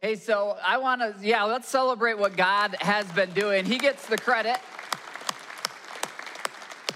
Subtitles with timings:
[0.00, 3.64] Hey, so I want to, yeah, let's celebrate what God has been doing.
[3.64, 4.56] He gets the credit.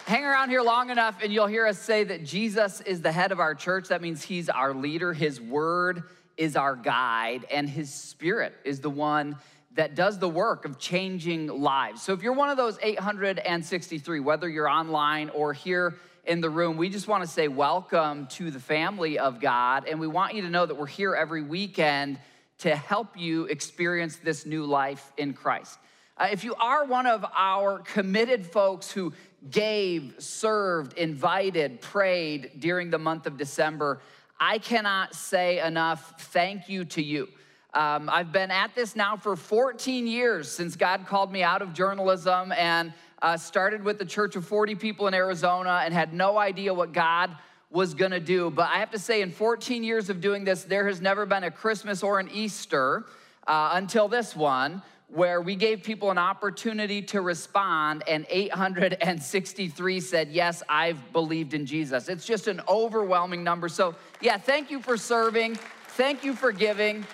[0.07, 3.33] Hang around here long enough and you'll hear us say that Jesus is the head
[3.33, 3.89] of our church.
[3.89, 6.05] That means he's our leader, his word
[6.37, 9.37] is our guide, and his spirit is the one
[9.75, 12.03] that does the work of changing lives.
[12.03, 16.77] So if you're one of those 863, whether you're online or here in the room,
[16.77, 19.89] we just want to say welcome to the family of God.
[19.89, 22.21] And we want you to know that we're here every weekend
[22.63, 25.81] to help you experience this new life in Christ.
[26.17, 29.13] Uh, if you are one of our committed folks who
[29.51, 34.01] gave, served, invited, prayed during the month of December,
[34.39, 37.29] I cannot say enough thank you to you.
[37.75, 41.73] Um, I've been at this now for 14 years since God called me out of
[41.73, 42.93] journalism and
[43.23, 46.93] uh, started with the church of 40 people in Arizona and had no idea what
[46.93, 47.37] God
[47.73, 48.51] was gonna do.
[48.51, 51.43] But I have to say, in 14 years of doing this, there has never been
[51.43, 53.07] a Christmas or an Easter
[53.47, 60.31] uh, until this one where we gave people an opportunity to respond, and 863 said,
[60.31, 62.09] Yes, I've believed in Jesus.
[62.09, 63.69] It's just an overwhelming number.
[63.69, 65.57] So, yeah, thank you for serving.
[65.89, 67.07] Thank you for giving.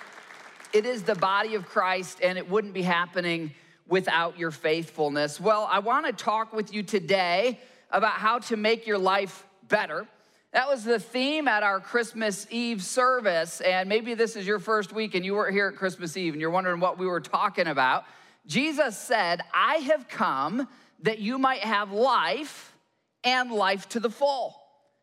[0.72, 3.53] It is the body of Christ, and it wouldn't be happening
[3.89, 5.41] without your faithfulness.
[5.41, 7.59] Well, I want to talk with you today
[7.91, 10.06] about how to make your life better.
[10.53, 13.61] That was the theme at our Christmas Eve service.
[13.61, 16.41] And maybe this is your first week and you weren't here at Christmas Eve and
[16.41, 18.05] you're wondering what we were talking about.
[18.47, 20.67] Jesus said, I have come
[21.03, 22.75] that you might have life
[23.25, 24.57] and life to the full.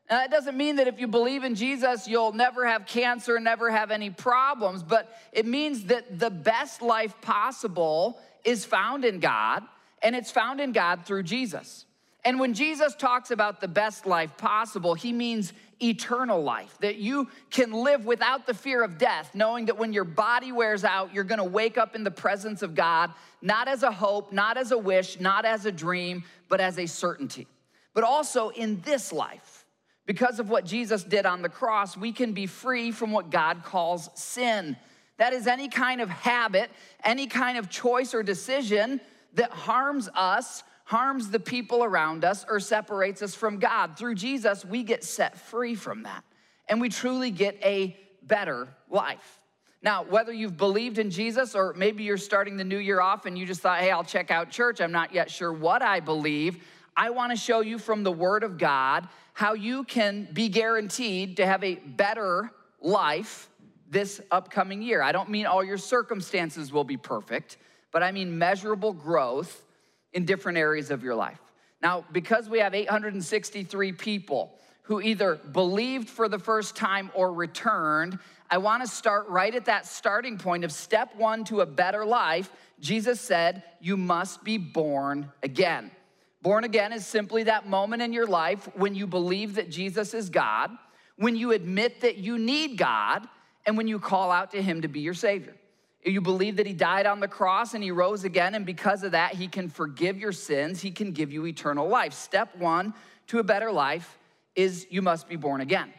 [0.10, 3.72] Now, that doesn't mean that if you believe in Jesus, you'll never have cancer, never
[3.72, 9.64] have any problems, but it means that the best life possible is found in God,
[10.04, 11.85] and it's found in God through Jesus.
[12.26, 17.30] And when Jesus talks about the best life possible, he means eternal life, that you
[17.52, 21.24] can live without the fear of death, knowing that when your body wears out, you're
[21.24, 23.12] gonna wake up in the presence of God,
[23.44, 26.88] not as a hope, not as a wish, not as a dream, but as a
[26.88, 27.46] certainty.
[27.94, 29.66] But also in this life,
[30.08, 33.64] because of what Jesus did on the cross, we can be free from what God
[33.64, 34.78] calls sin.
[35.18, 36.72] That is any kind of habit,
[37.04, 39.00] any kind of choice or decision
[39.34, 43.98] that harms us harms the people around us or separates us from God.
[43.98, 46.24] Through Jesus, we get set free from that
[46.70, 49.40] and we truly get a better life.
[49.82, 53.38] Now, whether you've believed in Jesus or maybe you're starting the new year off and
[53.38, 56.64] you just thought, hey, I'll check out church, I'm not yet sure what I believe,
[56.96, 61.46] I wanna show you from the Word of God how you can be guaranteed to
[61.46, 63.50] have a better life
[63.90, 65.02] this upcoming year.
[65.02, 67.58] I don't mean all your circumstances will be perfect,
[67.92, 69.65] but I mean measurable growth
[70.16, 71.40] in different areas of your life.
[71.82, 78.18] Now, because we have 863 people who either believed for the first time or returned,
[78.50, 82.06] I want to start right at that starting point of step one to a better
[82.06, 82.50] life.
[82.80, 85.92] Jesus said, You must be born again.
[86.42, 90.30] Born again is simply that moment in your life when you believe that Jesus is
[90.30, 90.70] God,
[91.18, 93.28] when you admit that you need God,
[93.66, 95.56] and when you call out to Him to be your Savior.
[96.06, 99.14] You believe that he died on the cross and he rose again, and because of
[99.14, 102.14] that, he can forgive your sins, he can give you eternal life.
[102.14, 102.94] Step one
[103.28, 104.20] to a better life
[104.56, 105.92] is you must be born again.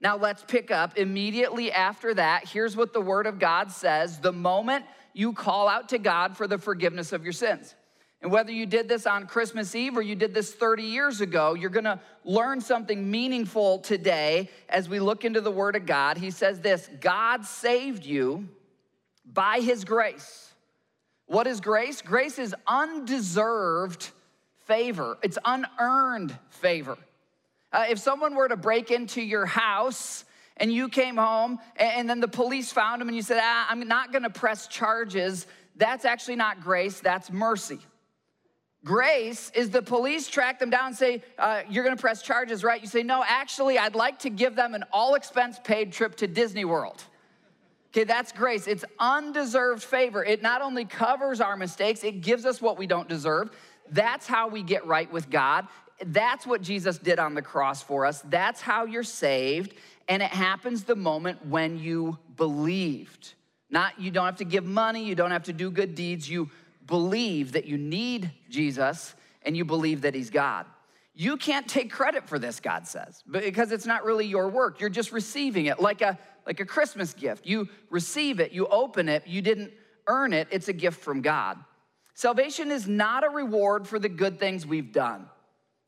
[0.00, 2.48] Now let's pick up immediately after that.
[2.48, 6.46] Here's what the word of God says the moment you call out to God for
[6.46, 7.74] the forgiveness of your sins.
[8.22, 11.54] And whether you did this on Christmas Eve or you did this 30 years ago,
[11.54, 16.16] you're gonna learn something meaningful today as we look into the Word of God.
[16.18, 18.48] He says this God saved you
[19.24, 20.52] by his grace.
[21.26, 22.02] What is grace?
[22.02, 24.10] Grace is undeserved
[24.66, 26.96] favor, it's unearned favor.
[27.72, 30.24] Uh, if someone were to break into your house
[30.56, 33.66] and you came home and, and then the police found him and you said, ah,
[33.68, 37.78] I'm not gonna press charges, that's actually not grace, that's mercy.
[38.84, 42.80] Grace is the police track them down and say, uh, You're gonna press charges, right?
[42.80, 46.26] You say, No, actually, I'd like to give them an all expense paid trip to
[46.26, 47.04] Disney World.
[47.90, 48.68] Okay, that's grace.
[48.68, 50.24] It's undeserved favor.
[50.24, 53.50] It not only covers our mistakes, it gives us what we don't deserve.
[53.90, 55.66] That's how we get right with God.
[56.06, 58.22] That's what Jesus did on the cross for us.
[58.22, 59.74] That's how you're saved.
[60.08, 63.34] And it happens the moment when you believed.
[63.70, 66.28] Not, you don't have to give money, you don't have to do good deeds.
[66.28, 66.48] You
[66.86, 70.66] believe that you need Jesus and you believe that He's God.
[71.14, 74.80] You can't take credit for this, God says, because it's not really your work.
[74.80, 76.18] You're just receiving it like a
[76.50, 77.46] like a Christmas gift.
[77.46, 79.70] You receive it, you open it, you didn't
[80.08, 81.56] earn it, it's a gift from God.
[82.14, 85.26] Salvation is not a reward for the good things we've done.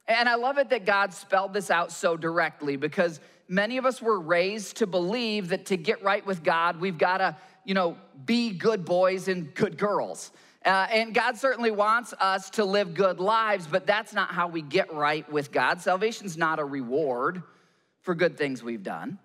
[0.07, 3.19] And I love it that God spelled this out so directly because
[3.49, 7.19] many of us were raised to believe that to get right with God, we've got
[7.19, 10.31] to you know, be good boys and good girls.
[10.65, 14.63] Uh, and God certainly wants us to live good lives, but that's not how we
[14.63, 15.81] get right with God.
[15.81, 17.43] Salvation's not a reward
[18.03, 19.19] for good things we've done.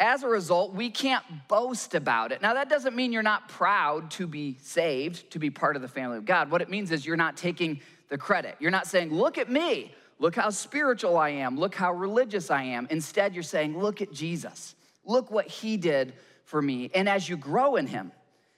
[0.00, 2.40] As a result, we can't boast about it.
[2.40, 5.88] Now, that doesn't mean you're not proud to be saved, to be part of the
[5.88, 6.50] family of God.
[6.50, 8.56] What it means is you're not taking the credit.
[8.60, 9.92] You're not saying, Look at me.
[10.20, 11.58] Look how spiritual I am.
[11.58, 12.86] Look how religious I am.
[12.90, 14.76] Instead, you're saying, Look at Jesus.
[15.04, 16.14] Look what he did
[16.44, 16.90] for me.
[16.94, 18.12] And as you grow in him,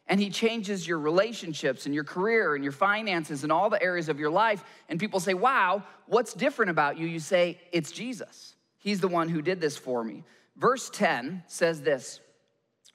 [0.06, 4.08] and he changes your relationships and your career and your finances and all the areas
[4.08, 7.06] of your life, and people say, Wow, what's different about you?
[7.06, 8.56] You say, It's Jesus.
[8.76, 10.24] He's the one who did this for me.
[10.60, 12.20] Verse 10 says this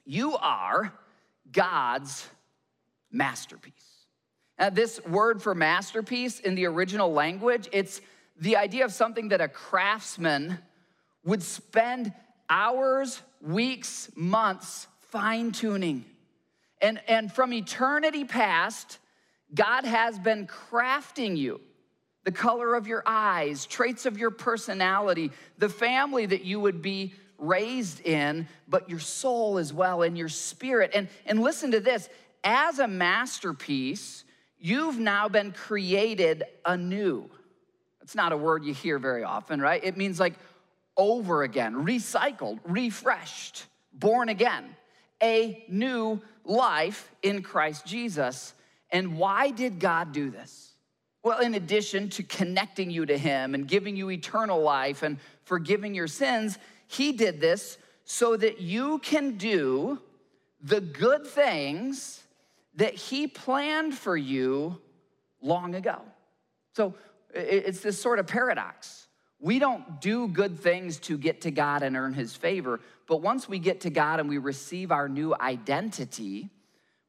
[0.04, 0.94] You are
[1.50, 2.26] God's
[3.10, 3.72] masterpiece.
[4.58, 8.00] Now, this word for masterpiece in the original language, it's
[8.40, 10.58] the idea of something that a craftsman
[11.24, 12.12] would spend
[12.48, 16.04] hours, weeks, months fine tuning.
[16.80, 18.98] And, and from eternity past,
[19.54, 21.60] God has been crafting you
[22.24, 27.14] the color of your eyes, traits of your personality, the family that you would be
[27.38, 30.90] raised in, but your soul as well and your spirit.
[30.94, 32.08] And, and listen to this
[32.44, 34.24] as a masterpiece,
[34.58, 37.28] you've now been created anew.
[38.02, 39.82] It's not a word you hear very often, right?
[39.82, 40.34] It means like
[40.96, 44.64] over again, recycled, refreshed, born again,
[45.22, 48.54] a new life in Christ Jesus.
[48.90, 50.72] And why did God do this?
[51.22, 55.94] Well, in addition to connecting you to Him and giving you eternal life and forgiving
[55.94, 60.00] your sins, he did this so that you can do
[60.60, 62.22] the good things
[62.76, 64.80] that He planned for you
[65.42, 66.00] long ago.
[66.74, 66.94] So
[67.34, 69.08] it's this sort of paradox.
[69.38, 73.48] We don't do good things to get to God and earn His favor, but once
[73.48, 76.50] we get to God and we receive our new identity,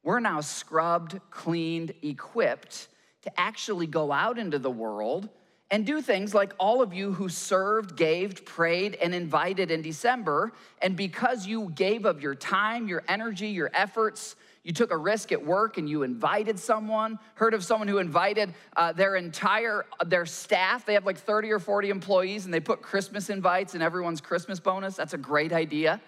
[0.02, 2.88] we're now scrubbed, cleaned, equipped
[3.22, 5.28] to actually go out into the world
[5.70, 10.52] and do things like all of you who served, gave, prayed, and invited in December.
[10.80, 15.32] And because you gave of your time, your energy, your efforts, you took a risk
[15.32, 20.26] at work and you invited someone heard of someone who invited uh, their entire their
[20.26, 24.20] staff they have like 30 or 40 employees and they put christmas invites in everyone's
[24.20, 25.98] christmas bonus that's a great idea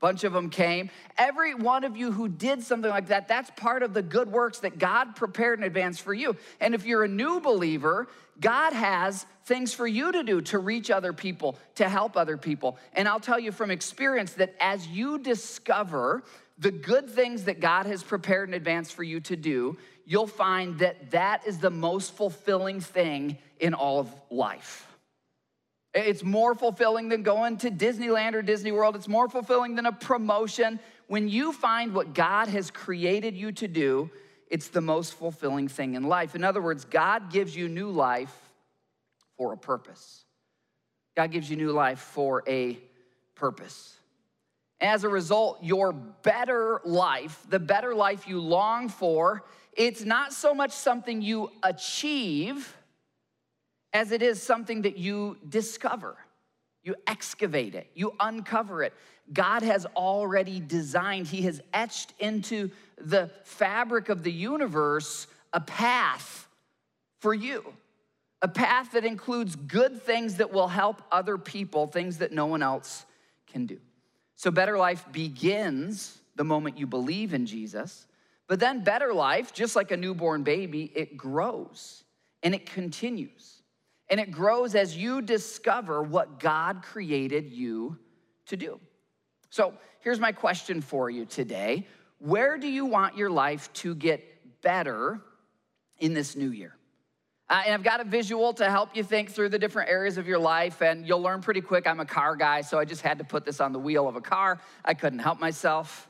[0.00, 0.90] bunch of them came.
[1.16, 4.58] Every one of you who did something like that, that's part of the good works
[4.60, 6.36] that God prepared in advance for you.
[6.60, 8.06] And if you're a new believer,
[8.40, 12.76] God has things for you to do to reach other people, to help other people.
[12.92, 16.22] And I'll tell you from experience that as you discover
[16.58, 20.78] the good things that God has prepared in advance for you to do, you'll find
[20.78, 24.86] that that is the most fulfilling thing in all of life.
[25.94, 28.96] It's more fulfilling than going to Disneyland or Disney World.
[28.96, 30.78] It's more fulfilling than a promotion.
[31.08, 34.10] When you find what God has created you to do,
[34.48, 36.34] it's the most fulfilling thing in life.
[36.34, 38.34] In other words, God gives you new life
[39.36, 40.24] for a purpose.
[41.16, 42.78] God gives you new life for a
[43.34, 43.96] purpose.
[44.80, 50.54] As a result, your better life, the better life you long for, it's not so
[50.54, 52.76] much something you achieve
[53.92, 56.16] as it is something that you discover.
[56.86, 58.94] You excavate it, you uncover it.
[59.32, 66.46] God has already designed, He has etched into the fabric of the universe a path
[67.18, 67.64] for you,
[68.40, 72.62] a path that includes good things that will help other people, things that no one
[72.62, 73.04] else
[73.48, 73.80] can do.
[74.36, 78.06] So, better life begins the moment you believe in Jesus,
[78.46, 82.04] but then better life, just like a newborn baby, it grows
[82.44, 83.55] and it continues.
[84.08, 87.98] And it grows as you discover what God created you
[88.46, 88.80] to do.
[89.50, 91.86] So here's my question for you today
[92.18, 95.20] Where do you want your life to get better
[95.98, 96.76] in this new year?
[97.48, 100.26] Uh, and I've got a visual to help you think through the different areas of
[100.26, 101.86] your life, and you'll learn pretty quick.
[101.86, 104.16] I'm a car guy, so I just had to put this on the wheel of
[104.16, 104.60] a car.
[104.84, 106.08] I couldn't help myself.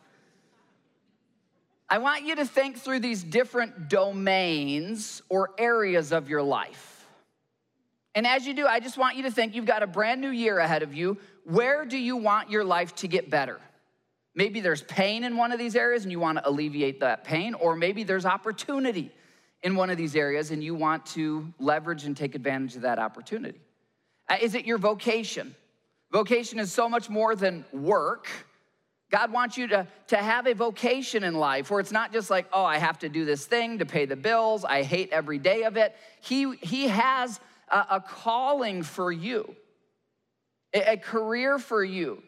[1.90, 6.95] I want you to think through these different domains or areas of your life.
[8.16, 10.30] And as you do, I just want you to think you've got a brand new
[10.30, 11.18] year ahead of you.
[11.44, 13.60] Where do you want your life to get better?
[14.34, 17.52] Maybe there's pain in one of these areas and you want to alleviate that pain,
[17.52, 19.12] or maybe there's opportunity
[19.62, 22.98] in one of these areas and you want to leverage and take advantage of that
[22.98, 23.60] opportunity.
[24.30, 25.54] Uh, is it your vocation?
[26.10, 28.28] Vocation is so much more than work.
[29.10, 32.46] God wants you to, to have a vocation in life where it's not just like,
[32.50, 34.64] oh, I have to do this thing to pay the bills.
[34.64, 35.94] I hate every day of it.
[36.22, 39.54] He, he has a, a calling for you,
[40.74, 42.22] a, a career for you,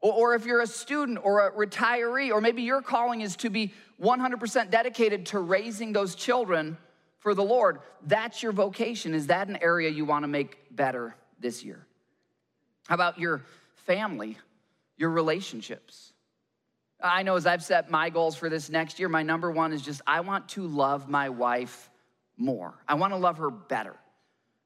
[0.00, 3.50] Or, or if you're a student or a retiree, or maybe your calling is to
[3.50, 3.72] be
[4.02, 6.78] 100% dedicated to raising those children
[7.18, 9.14] for the Lord, that's your vocation.
[9.14, 11.86] Is that an area you want to make better this year?
[12.86, 13.42] How about your
[13.84, 14.38] family,
[14.96, 16.12] your relationships?
[17.02, 19.82] I know as I've set my goals for this next year, my number one is
[19.82, 21.90] just I want to love my wife
[22.36, 22.74] more.
[22.88, 23.96] I want to love her better.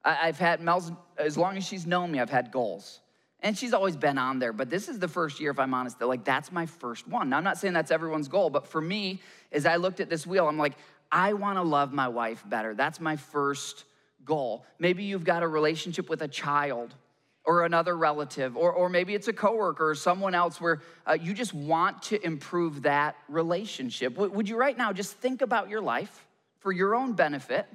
[0.05, 2.99] I've had Mel's, as long as she's known me, I've had goals.
[3.41, 5.99] And she's always been on there, but this is the first year, if I'm honest,
[5.99, 7.29] that like that's my first one.
[7.29, 9.21] Now, I'm not saying that's everyone's goal, but for me,
[9.51, 10.73] as I looked at this wheel, I'm like,
[11.11, 12.73] I wanna love my wife better.
[12.73, 13.83] That's my first
[14.23, 14.65] goal.
[14.79, 16.95] Maybe you've got a relationship with a child
[17.43, 21.33] or another relative, or, or maybe it's a coworker or someone else where uh, you
[21.33, 24.15] just want to improve that relationship.
[24.15, 26.25] W- would you right now just think about your life
[26.59, 27.67] for your own benefit?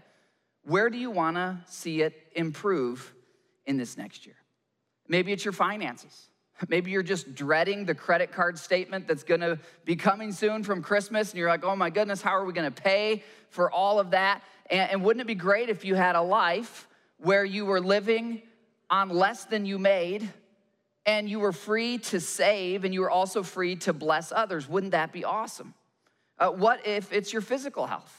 [0.64, 3.12] Where do you wanna see it improve
[3.66, 4.36] in this next year?
[5.08, 6.30] Maybe it's your finances.
[6.68, 11.30] Maybe you're just dreading the credit card statement that's gonna be coming soon from Christmas,
[11.30, 14.42] and you're like, oh my goodness, how are we gonna pay for all of that?
[14.68, 16.86] And, and wouldn't it be great if you had a life
[17.18, 18.42] where you were living
[18.88, 20.28] on less than you made
[21.06, 24.68] and you were free to save and you were also free to bless others?
[24.68, 25.74] Wouldn't that be awesome?
[26.38, 28.16] Uh, what if it's your physical health?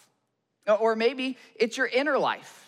[0.79, 2.60] Or maybe it's your inner life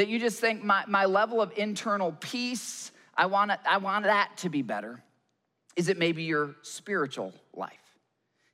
[0.00, 4.30] that you just think, my, my level of internal peace I want, I want that
[4.38, 5.02] to be better.
[5.76, 7.72] Is it maybe your spiritual life?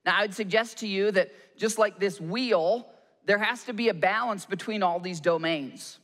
[0.04, 2.88] Now, I'd suggest to you that just like this wheel,
[3.26, 6.00] there has to be a balance between all these domains.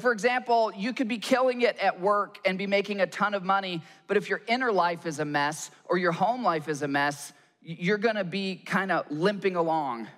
[0.00, 3.44] For example, you could be killing it at work and be making a ton of
[3.44, 6.88] money, but if your inner life is a mess or your home life is a
[6.88, 10.08] mess, you're gonna be kind of limping along.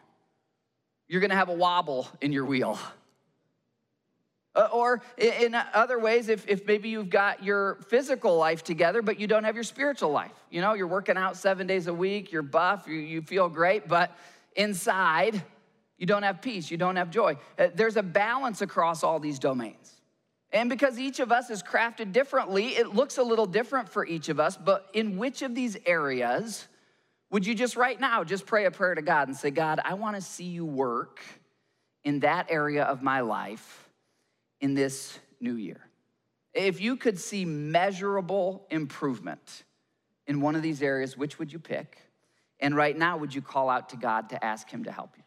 [1.06, 2.78] You're gonna have a wobble in your wheel.
[4.56, 9.18] Uh, or in other ways, if, if maybe you've got your physical life together, but
[9.18, 10.32] you don't have your spiritual life.
[10.48, 13.88] You know, you're working out seven days a week, you're buff, you, you feel great,
[13.88, 14.16] but
[14.54, 15.42] inside,
[15.98, 17.36] you don't have peace, you don't have joy.
[17.58, 19.90] Uh, there's a balance across all these domains.
[20.52, 24.28] And because each of us is crafted differently, it looks a little different for each
[24.28, 26.68] of us, but in which of these areas
[27.30, 29.94] would you just right now just pray a prayer to God and say, God, I
[29.94, 31.20] wanna see you work
[32.04, 33.83] in that area of my life
[34.64, 35.78] in this new year.
[36.54, 39.62] If you could see measurable improvement
[40.26, 41.98] in one of these areas, which would you pick?
[42.60, 45.22] And right now, would you call out to God to ask Him to help you?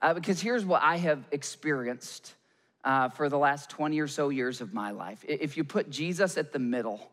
[0.00, 2.34] Uh, because here's what I have experienced
[2.82, 5.22] uh, for the last 20 or so years of my life.
[5.28, 7.10] If you put Jesus at the middle,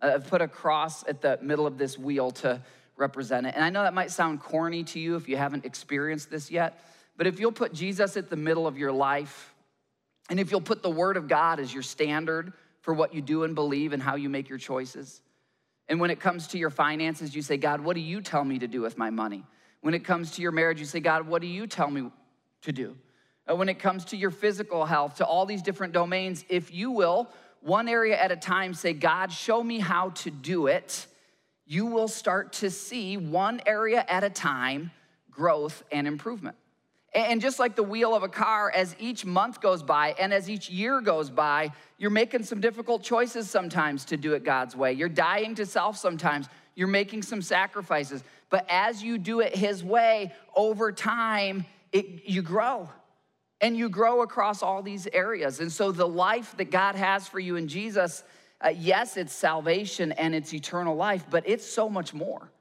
[0.00, 2.62] uh, put a cross at the middle of this wheel to
[2.96, 3.54] represent it.
[3.56, 6.80] And I know that might sound corny to you if you haven't experienced this yet,
[7.16, 9.49] but if you'll put Jesus at the middle of your life,
[10.30, 13.42] and if you'll put the Word of God as your standard for what you do
[13.42, 15.20] and believe and how you make your choices.
[15.88, 18.60] And when it comes to your finances, you say, God, what do you tell me
[18.60, 19.44] to do with my money?
[19.80, 22.10] When it comes to your marriage, you say, God, what do you tell me
[22.62, 22.96] to do?
[23.50, 26.92] Uh, when it comes to your physical health, to all these different domains, if you
[26.92, 27.28] will,
[27.60, 31.06] one area at a time, say, God, show me how to do it,
[31.66, 34.92] you will start to see one area at a time
[35.30, 36.56] growth and improvement.
[37.12, 40.48] And just like the wheel of a car, as each month goes by and as
[40.48, 44.92] each year goes by, you're making some difficult choices sometimes to do it God's way.
[44.92, 46.48] You're dying to self sometimes.
[46.76, 48.22] You're making some sacrifices.
[48.48, 52.88] But as you do it His way, over time, it, you grow.
[53.60, 55.58] And you grow across all these areas.
[55.58, 58.22] And so the life that God has for you in Jesus,
[58.64, 62.52] uh, yes, it's salvation and it's eternal life, but it's so much more.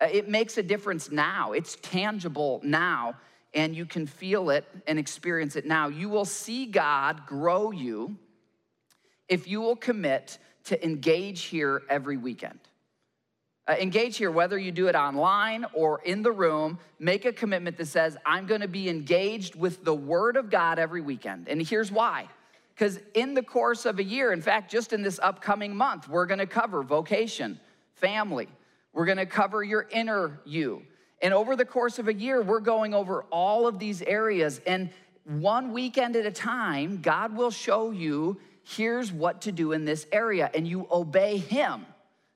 [0.00, 3.14] Uh, it makes a difference now, it's tangible now
[3.54, 5.88] and you can feel it and experience it now.
[5.88, 8.16] You will see God grow you
[9.28, 12.58] if you will commit to engage here every weekend.
[13.66, 17.78] Uh, engage here, whether you do it online or in the room, make a commitment
[17.78, 21.48] that says, I'm gonna be engaged with the Word of God every weekend.
[21.48, 22.28] And here's why.
[22.74, 26.26] Because in the course of a year, in fact, just in this upcoming month, we're
[26.26, 27.58] gonna cover vocation,
[27.94, 28.48] family,
[28.92, 30.82] we're gonna cover your inner you.
[31.22, 34.60] And over the course of a year, we're going over all of these areas.
[34.66, 34.90] And
[35.24, 40.06] one weekend at a time, God will show you here's what to do in this
[40.12, 40.50] area.
[40.54, 41.86] And you obey Him,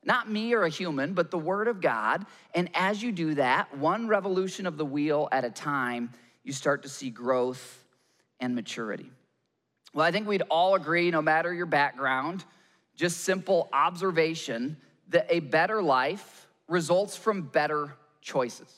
[0.04, 2.24] not me or a human, but the Word of God.
[2.54, 6.10] And as you do that, one revolution of the wheel at a time,
[6.44, 7.84] you start to see growth
[8.40, 9.10] and maturity.
[9.92, 12.44] Well, I think we'd all agree, no matter your background,
[12.94, 14.76] just simple observation,
[15.08, 17.94] that a better life results from better
[18.28, 18.72] choices.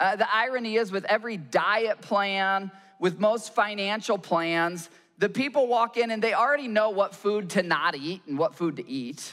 [0.00, 5.96] Uh, the irony is, with every diet plan, with most financial plans, the people walk
[5.96, 9.32] in and they already know what food to not eat and what food to eat.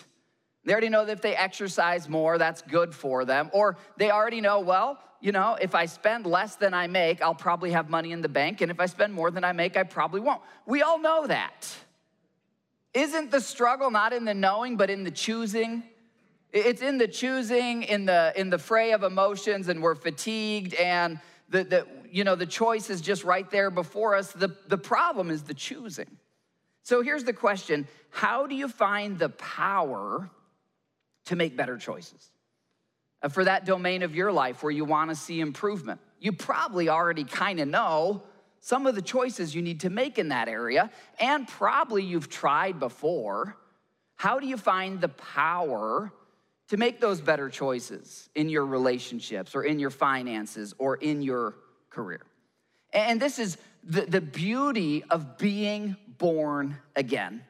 [0.63, 3.49] They already know that if they exercise more, that's good for them.
[3.51, 7.33] Or they already know, well, you know, if I spend less than I make, I'll
[7.33, 8.61] probably have money in the bank.
[8.61, 10.41] And if I spend more than I make, I probably won't.
[10.67, 11.67] We all know that.
[12.93, 15.83] Isn't the struggle not in the knowing, but in the choosing?
[16.53, 21.19] It's in the choosing, in the in the fray of emotions, and we're fatigued, and
[21.49, 24.31] the, the you know the choice is just right there before us.
[24.33, 26.17] The, the problem is the choosing.
[26.83, 30.29] So here's the question: How do you find the power
[31.25, 32.31] to make better choices?
[33.23, 36.01] Uh, for that domain of your life where you want to see improvement.
[36.19, 38.23] You probably already kind of know
[38.59, 42.79] some of the choices you need to make in that area, and probably you've tried
[42.79, 43.55] before.
[44.15, 46.11] How do you find the power
[46.71, 51.55] to make those better choices in your relationships or in your finances or in your
[51.89, 52.21] career?
[52.91, 57.43] And this is the, the beauty of being born again.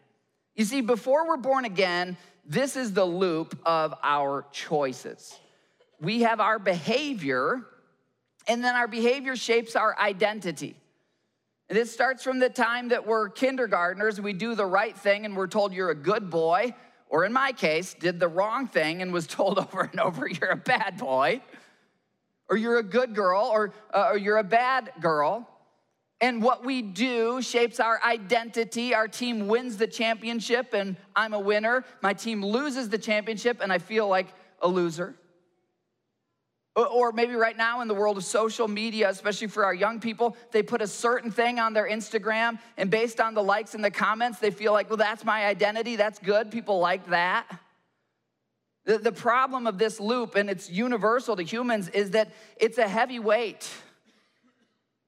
[0.56, 5.40] You see, before we're born again, this is the loop of our choices
[6.01, 7.62] we have our behavior,
[8.48, 10.75] and then our behavior shapes our identity.
[11.70, 15.38] And it starts from the time that we're kindergartners, we do the right thing and
[15.38, 16.74] we're told you're a good boy,
[17.12, 20.50] or in my case, did the wrong thing and was told over and over you're
[20.50, 21.41] a bad boy,
[22.50, 25.48] or you're a good girl, or, uh, or you're a bad girl.
[26.22, 28.94] And what we do shapes our identity.
[28.94, 31.84] Our team wins the championship and I'm a winner.
[32.01, 34.27] My team loses the championship and I feel like
[34.62, 35.15] a loser.
[36.74, 40.38] Or maybe right now in the world of social media, especially for our young people,
[40.51, 43.92] they put a certain thing on their Instagram, and based on the likes and the
[43.92, 47.46] comments, they feel like, well, that's my identity, that's good, people like that.
[48.86, 52.88] The, the problem of this loop, and it's universal to humans, is that it's a
[52.88, 53.70] heavy weight.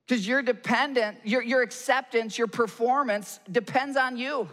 [0.05, 4.49] Because you're dependent, your, your acceptance, your performance depends on you.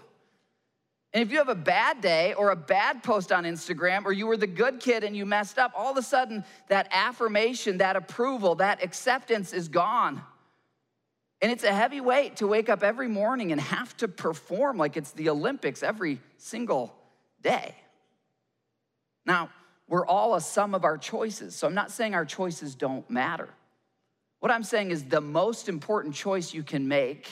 [1.12, 4.26] And if you have a bad day or a bad post on Instagram, or you
[4.26, 7.96] were the good kid and you messed up, all of a sudden that affirmation, that
[7.96, 10.22] approval, that acceptance is gone.
[11.42, 14.96] And it's a heavy weight to wake up every morning and have to perform like
[14.96, 16.94] it's the Olympics every single
[17.42, 17.74] day.
[19.26, 19.50] Now,
[19.88, 23.48] we're all a sum of our choices, so I'm not saying our choices don't matter.
[24.38, 27.28] What I'm saying is the most important choice you can make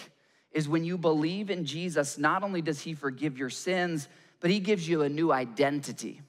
[0.52, 4.08] is when you believe in Jesus, not only does he forgive your sins,
[4.40, 6.20] but he gives you a new identity.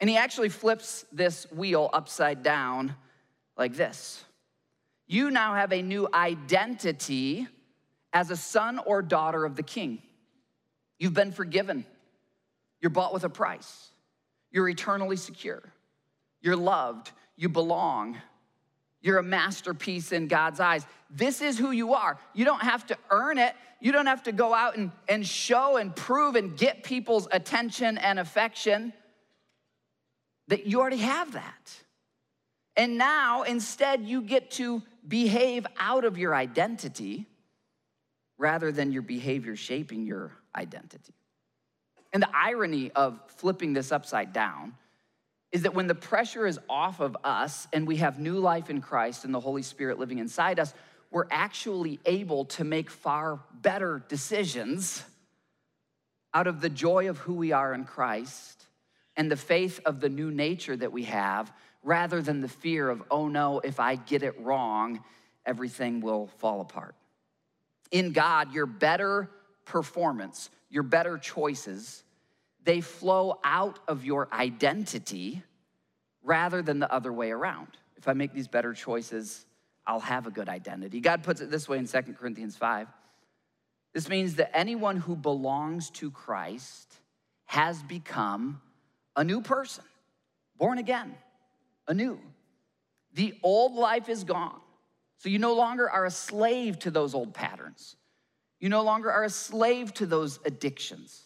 [0.00, 2.94] And he actually flips this wheel upside down
[3.56, 4.24] like this.
[5.06, 7.46] You now have a new identity
[8.12, 10.02] as a son or daughter of the king.
[10.98, 11.84] You've been forgiven.
[12.80, 13.90] You're bought with a price.
[14.50, 15.62] You're eternally secure.
[16.40, 17.10] You're loved.
[17.36, 18.16] You belong.
[19.04, 20.86] You're a masterpiece in God's eyes.
[21.10, 22.18] This is who you are.
[22.32, 23.54] You don't have to earn it.
[23.78, 27.98] You don't have to go out and, and show and prove and get people's attention
[27.98, 28.94] and affection.
[30.48, 31.74] That you already have that.
[32.76, 37.26] And now, instead, you get to behave out of your identity
[38.38, 41.12] rather than your behavior shaping your identity.
[42.14, 44.72] And the irony of flipping this upside down
[45.54, 48.80] is that when the pressure is off of us and we have new life in
[48.80, 50.74] Christ and the Holy Spirit living inside us,
[51.12, 55.04] we're actually able to make far better decisions
[56.34, 58.64] out of the joy of who we are in Christ
[59.16, 61.52] and the faith of the new nature that we have,
[61.84, 65.04] rather than the fear of, oh no, if I get it wrong,
[65.46, 66.96] everything will fall apart.
[67.92, 69.30] In God, your better
[69.66, 72.02] performance, your better choices,
[72.64, 75.42] they flow out of your identity
[76.22, 77.68] rather than the other way around.
[77.96, 79.44] If I make these better choices,
[79.86, 81.00] I'll have a good identity.
[81.00, 82.88] God puts it this way in 2 Corinthians 5.
[83.92, 86.92] This means that anyone who belongs to Christ
[87.44, 88.60] has become
[89.14, 89.84] a new person,
[90.58, 91.14] born again,
[91.86, 92.18] anew.
[93.12, 94.60] The old life is gone.
[95.18, 97.96] So you no longer are a slave to those old patterns.
[98.58, 101.23] You no longer are a slave to those addictions.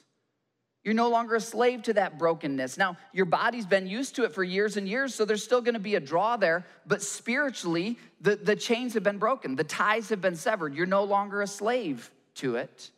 [0.84, 2.78] You're no longer a slave to that brokenness.
[2.78, 5.78] Now, your body's been used to it for years and years, so there's still gonna
[5.78, 10.20] be a draw there, but spiritually, the, the chains have been broken, the ties have
[10.20, 10.74] been severed.
[10.74, 12.90] You're no longer a slave to it.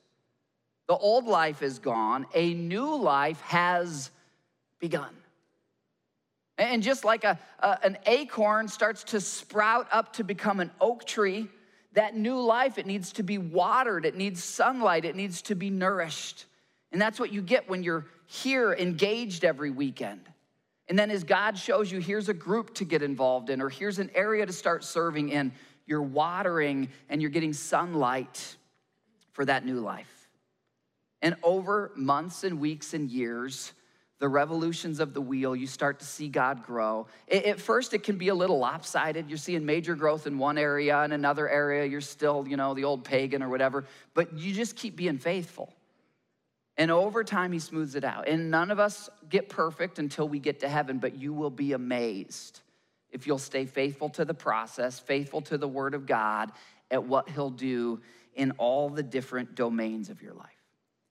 [0.88, 4.10] The old life is gone, a new life has
[4.78, 5.14] begun.
[6.58, 11.06] And just like a, a, an acorn starts to sprout up to become an oak
[11.06, 11.48] tree,
[11.94, 15.70] that new life, it needs to be watered, it needs sunlight, it needs to be
[15.70, 16.44] nourished.
[16.92, 20.28] And that's what you get when you're here engaged every weekend.
[20.88, 24.00] And then as God shows you, here's a group to get involved in, or here's
[24.00, 25.52] an area to start serving in,
[25.86, 28.56] you're watering and you're getting sunlight
[29.32, 30.28] for that new life.
[31.22, 33.72] And over months and weeks and years,
[34.18, 37.06] the revolutions of the wheel, you start to see God grow.
[37.30, 39.28] At first, it can be a little lopsided.
[39.28, 42.84] You're seeing major growth in one area, in another area, you're still, you know, the
[42.84, 45.72] old pagan or whatever, but you just keep being faithful.
[46.76, 48.28] And over time, he smooths it out.
[48.28, 51.72] And none of us get perfect until we get to heaven, but you will be
[51.72, 52.60] amazed
[53.10, 56.52] if you'll stay faithful to the process, faithful to the word of God
[56.90, 58.00] at what he'll do
[58.34, 60.46] in all the different domains of your life.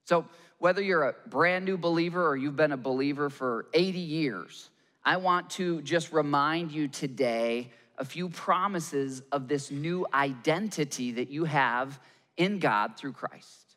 [0.06, 0.26] So,
[0.58, 4.70] whether you're a brand new believer or you've been a believer for 80 years,
[5.04, 11.30] I want to just remind you today a few promises of this new identity that
[11.30, 12.00] you have
[12.38, 13.69] in God through Christ.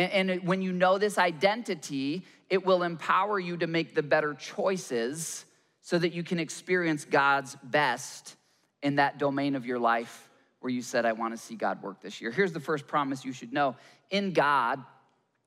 [0.00, 4.34] And, and, when you know this identity, it will empower you to make the better
[4.34, 5.44] choices
[5.82, 8.36] so that you can experience God's best
[8.82, 12.00] in that domain of your life where you said, I want to see God work
[12.00, 12.30] this year.
[12.30, 13.76] Here's the first promise you should know
[14.10, 14.82] in God,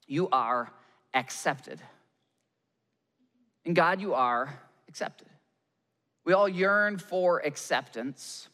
[0.07, 0.71] you are
[1.13, 1.79] accepted.
[3.65, 5.27] In God, you are accepted.
[6.25, 8.47] We all yearn for acceptance.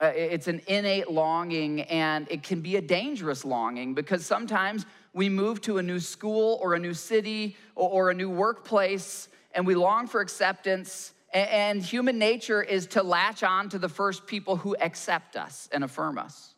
[0.00, 5.28] Uh, it's an innate longing, and it can be a dangerous longing because sometimes we
[5.28, 9.66] move to a new school or a new city or, or a new workplace and
[9.66, 11.12] we long for acceptance.
[11.32, 15.68] And, and human nature is to latch on to the first people who accept us
[15.72, 16.54] and affirm us.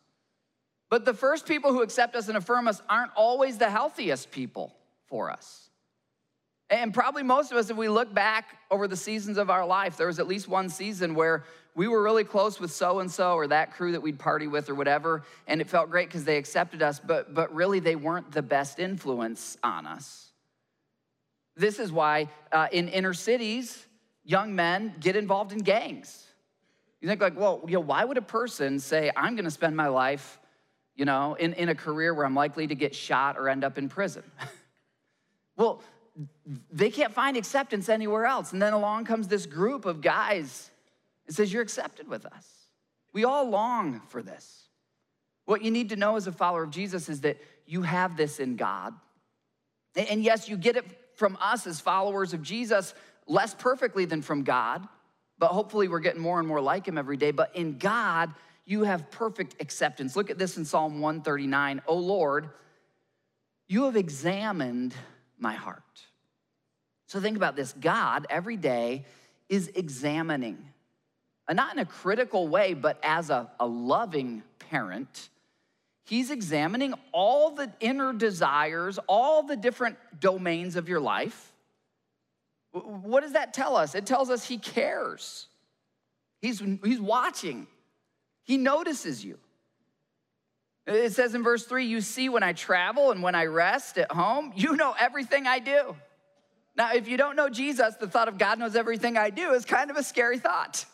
[0.89, 4.75] But the first people who accept us and affirm us aren't always the healthiest people
[5.07, 5.69] for us.
[6.69, 9.97] And probably most of us, if we look back over the seasons of our life,
[9.97, 11.43] there was at least one season where
[11.75, 14.69] we were really close with so and so or that crew that we'd party with
[14.69, 18.31] or whatever, and it felt great because they accepted us, but, but really they weren't
[18.31, 20.31] the best influence on us.
[21.55, 23.85] This is why uh, in inner cities,
[24.23, 26.25] young men get involved in gangs.
[26.99, 29.87] You think, like, well, you know, why would a person say, I'm gonna spend my
[29.87, 30.39] life
[30.95, 33.77] you know, in, in a career where I'm likely to get shot or end up
[33.77, 34.23] in prison.
[35.57, 35.81] well,
[36.71, 38.51] they can't find acceptance anywhere else.
[38.53, 40.70] And then along comes this group of guys
[41.27, 42.47] and says, You're accepted with us.
[43.13, 44.67] We all long for this.
[45.45, 48.39] What you need to know as a follower of Jesus is that you have this
[48.39, 48.93] in God.
[49.95, 52.93] And yes, you get it from us as followers of Jesus
[53.27, 54.87] less perfectly than from God,
[55.37, 57.31] but hopefully we're getting more and more like Him every day.
[57.31, 58.33] But in God,
[58.65, 60.15] you have perfect acceptance.
[60.15, 61.81] Look at this in Psalm 139.
[61.87, 62.49] Oh Lord,
[63.67, 64.93] you have examined
[65.37, 65.83] my heart.
[67.07, 69.05] So think about this God every day
[69.49, 70.70] is examining,
[71.53, 75.29] not in a critical way, but as a, a loving parent.
[76.05, 81.53] He's examining all the inner desires, all the different domains of your life.
[82.71, 83.95] What does that tell us?
[83.95, 85.47] It tells us he cares.
[86.41, 87.67] He's, he's watching.
[88.43, 89.37] He notices you.
[90.87, 94.11] It says in verse three, you see when I travel and when I rest at
[94.11, 95.95] home, you know everything I do.
[96.75, 99.65] Now, if you don't know Jesus, the thought of God knows everything I do is
[99.65, 100.85] kind of a scary thought.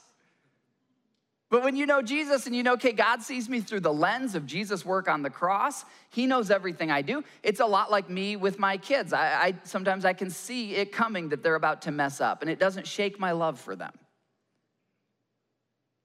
[1.49, 4.35] But when you know Jesus and you know, okay, God sees me through the lens
[4.35, 7.23] of Jesus' work on the cross, He knows everything I do.
[7.41, 9.13] It's a lot like me with my kids.
[9.13, 12.51] I, I sometimes I can see it coming that they're about to mess up, and
[12.51, 13.93] it doesn't shake my love for them.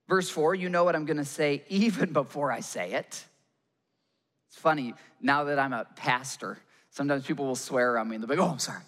[0.09, 3.25] Verse 4, you know what I'm gonna say even before I say it.
[4.49, 6.59] It's funny, now that I'm a pastor,
[6.91, 8.83] sometimes people will swear on me and they'll be like, oh, I'm sorry.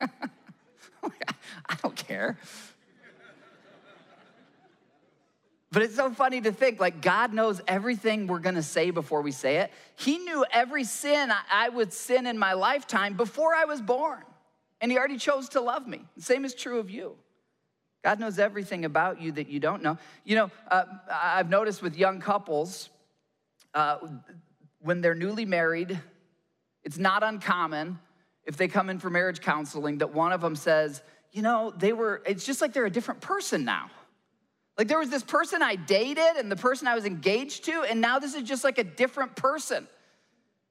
[0.00, 2.38] I don't care.
[5.72, 9.30] But it's so funny to think like God knows everything we're gonna say before we
[9.30, 9.70] say it.
[9.96, 14.22] He knew every sin I would sin in my lifetime before I was born.
[14.80, 16.04] And He already chose to love me.
[16.16, 17.16] The same is true of you.
[18.02, 19.98] God knows everything about you that you don't know.
[20.24, 22.88] You know, uh, I've noticed with young couples,
[23.74, 23.98] uh,
[24.80, 26.00] when they're newly married,
[26.82, 27.98] it's not uncommon
[28.44, 31.92] if they come in for marriage counseling that one of them says, you know, they
[31.92, 33.90] were, it's just like they're a different person now.
[34.80, 38.00] Like there was this person I dated and the person I was engaged to, and
[38.00, 39.86] now this is just like a different person.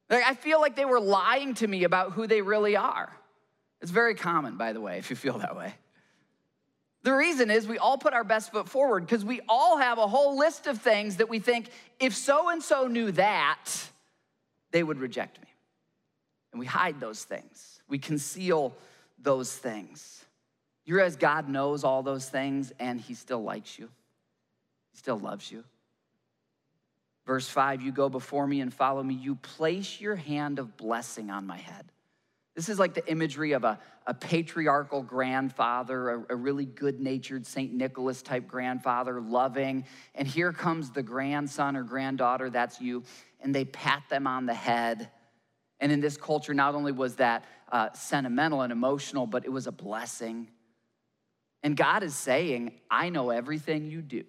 [0.09, 3.15] Like I feel like they were lying to me about who they really are.
[3.81, 5.75] It's very common, by the way, if you feel that way.
[7.03, 10.07] The reason is we all put our best foot forward because we all have a
[10.07, 11.69] whole list of things that we think
[11.99, 13.69] if so and so knew that,
[14.71, 15.49] they would reject me.
[16.51, 18.73] And we hide those things, we conceal
[19.21, 20.25] those things.
[20.83, 23.89] You realize God knows all those things and He still likes you,
[24.99, 25.63] still loves you.
[27.25, 31.31] Verse 5 You go before me and follow me, you place your hand of blessing
[31.31, 31.91] on my head.
[32.55, 37.45] This is like the imagery of a, a patriarchal grandfather, a, a really good natured
[37.45, 37.73] St.
[37.73, 39.85] Nicholas type grandfather, loving.
[40.15, 43.03] And here comes the grandson or granddaughter, that's you,
[43.41, 45.09] and they pat them on the head
[45.79, 49.67] And in this culture, not only was that uh, sentimental and emotional, but it was
[49.67, 50.49] a blessing.
[51.63, 54.23] And God is saying, I know everything you do.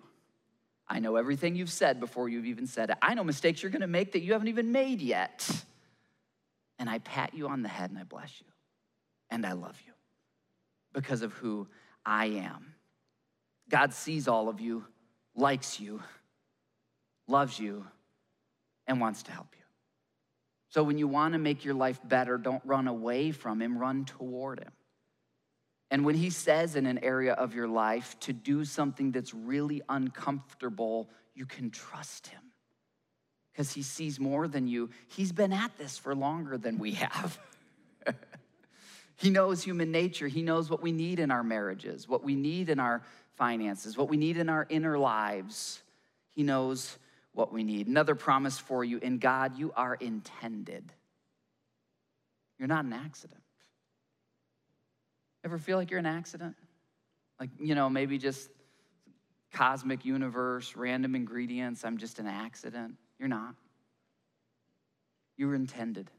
[0.91, 2.99] I know everything you've said before you've even said it.
[3.01, 5.49] I know mistakes you're gonna make that you haven't even made yet.
[6.81, 8.47] And I pat you on the head and I bless you.
[9.31, 9.93] And I love you
[10.93, 11.69] because of who
[12.05, 12.75] I am.
[13.69, 14.85] God sees all of you,
[15.37, 16.03] likes you,
[17.29, 17.87] loves you,
[18.89, 19.65] and wants to help you.
[20.71, 24.05] So when you want to make your life better, don't run away from Him, run
[24.05, 24.73] toward Him.
[25.91, 29.83] And when He says in an area of your life to do something that's really
[29.89, 32.43] uncomfortable, you can trust Him
[33.53, 34.91] because He sees more than you.
[35.09, 37.39] He's been at this for longer than we have.
[39.17, 42.71] he knows human nature, He knows what we need in our marriages, what we need
[42.71, 43.03] in our
[43.35, 45.83] finances, what we need in our inner lives.
[46.29, 46.99] He knows
[47.33, 47.87] what we need.
[47.87, 50.93] Another promise for you in God, you are intended.
[52.59, 53.41] You're not an accident.
[55.45, 56.57] Ever feel like you're an accident?
[57.39, 58.51] Like, you know, maybe just
[59.53, 62.95] cosmic universe, random ingredients, I'm just an accident.
[63.19, 63.55] You're not.
[65.37, 66.11] You were intended.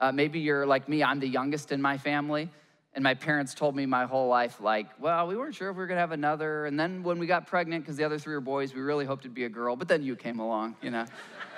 [0.00, 2.50] Uh, maybe you're like me, I'm the youngest in my family.
[2.94, 5.80] And my parents told me my whole life, like, well, we weren't sure if we
[5.80, 6.66] were gonna have another.
[6.66, 9.24] And then when we got pregnant, because the other three were boys, we really hoped
[9.24, 9.74] it'd be a girl.
[9.74, 11.04] But then you came along, you know.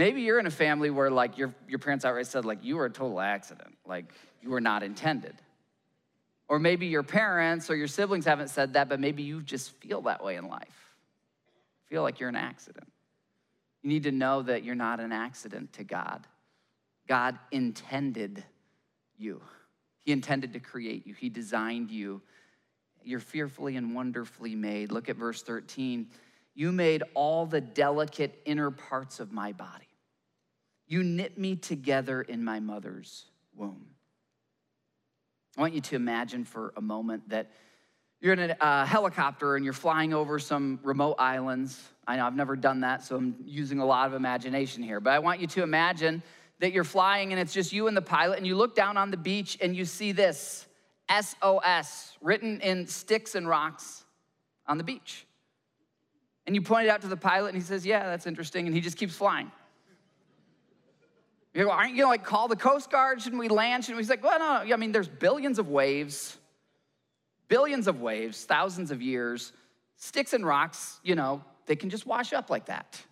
[0.00, 2.86] Maybe you're in a family where, like, your, your parents outright said, like, you were
[2.86, 4.06] a total accident, like,
[4.40, 5.34] you were not intended.
[6.48, 10.00] Or maybe your parents or your siblings haven't said that, but maybe you just feel
[10.02, 10.94] that way in life.
[11.90, 12.90] Feel like you're an accident.
[13.82, 16.26] You need to know that you're not an accident to God.
[17.06, 18.42] God intended
[19.18, 19.42] you.
[19.98, 21.12] He intended to create you.
[21.12, 22.22] He designed you.
[23.04, 24.92] You're fearfully and wonderfully made.
[24.92, 26.06] Look at verse 13.
[26.54, 29.84] You made all the delicate inner parts of my body.
[30.90, 33.86] You knit me together in my mother's womb.
[35.56, 37.52] I want you to imagine for a moment that
[38.20, 41.80] you're in a uh, helicopter and you're flying over some remote islands.
[42.08, 44.98] I know I've never done that, so I'm using a lot of imagination here.
[44.98, 46.24] But I want you to imagine
[46.58, 49.12] that you're flying and it's just you and the pilot, and you look down on
[49.12, 50.66] the beach and you see this
[51.08, 54.04] SOS written in sticks and rocks
[54.66, 55.24] on the beach.
[56.46, 58.66] And you point it out to the pilot, and he says, Yeah, that's interesting.
[58.66, 59.52] And he just keeps flying.
[61.54, 63.20] You go, Aren't you gonna like call the Coast Guard?
[63.20, 63.84] Shouldn't we land?
[63.84, 64.02] Shouldn't we?
[64.02, 64.74] He's like, Well, no, no.
[64.74, 66.38] I mean, there's billions of waves,
[67.48, 69.52] billions of waves, thousands of years.
[69.96, 73.02] Sticks and rocks, you know, they can just wash up like that.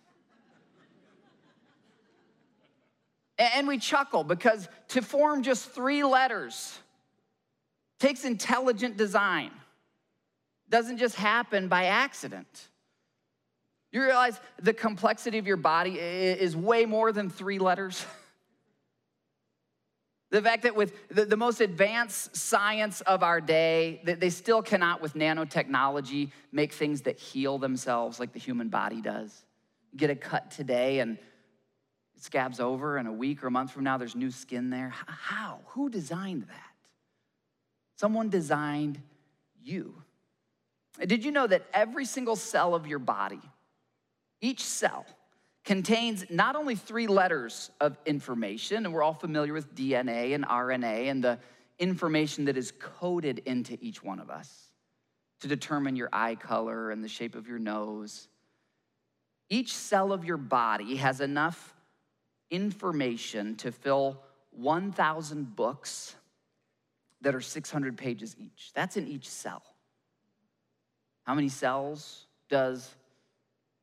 [3.37, 6.77] And we chuckle because to form just three letters
[7.99, 9.51] takes intelligent design.
[10.69, 12.67] Doesn't just happen by accident.
[13.91, 18.05] You realize the complexity of your body is way more than three letters.
[20.31, 24.61] The fact that with the, the, most advanced science of our day, that they still
[24.61, 29.43] cannot, with nanotechnology, make things that heal themselves like the human body does.
[29.95, 31.17] get a cut today and
[32.15, 34.93] it scabs over, and a week or a month from now, there's new skin there.
[35.07, 35.59] How?
[35.67, 36.73] Who designed that?
[37.95, 39.01] Someone designed
[39.63, 39.95] you.
[40.99, 43.41] Did you know that every single cell of your body,
[44.41, 45.05] each cell,
[45.65, 51.11] contains not only three letters of information, and we're all familiar with DNA and RNA
[51.11, 51.39] and the
[51.77, 54.71] information that is coded into each one of us
[55.41, 58.27] to determine your eye color and the shape of your nose.
[59.49, 61.73] Each cell of your body has enough
[62.51, 66.15] information to fill 1,000 books
[67.21, 68.71] that are 600 pages each.
[68.73, 69.63] That's in each cell.
[71.23, 72.95] How many cells does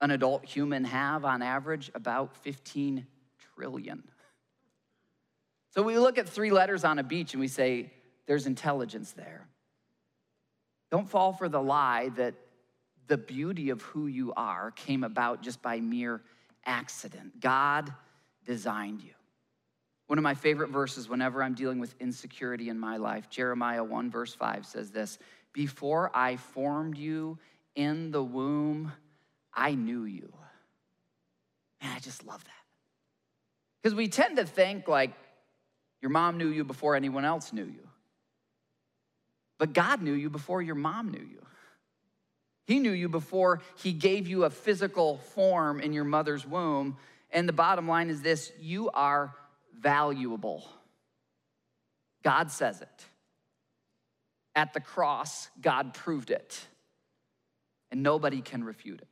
[0.00, 1.90] an adult human have on average?
[1.94, 3.06] About 15
[3.54, 4.02] trillion.
[5.74, 7.92] So we look at three letters on a beach and we say,
[8.26, 9.46] there's intelligence there.
[10.90, 12.34] Don't fall for the lie that
[13.08, 16.22] the beauty of who you are came about just by mere
[16.64, 17.40] accident.
[17.40, 17.92] God
[18.44, 19.12] designed you.
[20.06, 24.10] One of my favorite verses whenever I'm dealing with insecurity in my life, Jeremiah 1,
[24.10, 25.18] verse 5 says this
[25.52, 27.38] Before I formed you
[27.74, 28.92] in the womb,
[29.56, 30.32] I knew you.
[31.80, 32.50] And I just love that.
[33.82, 35.12] Because we tend to think like
[36.02, 37.88] your mom knew you before anyone else knew you.
[39.58, 41.42] But God knew you before your mom knew you.
[42.66, 46.96] He knew you before He gave you a physical form in your mother's womb.
[47.30, 49.34] And the bottom line is this you are
[49.78, 50.68] valuable.
[52.22, 53.04] God says it.
[54.54, 56.60] At the cross, God proved it.
[57.92, 59.08] And nobody can refute it.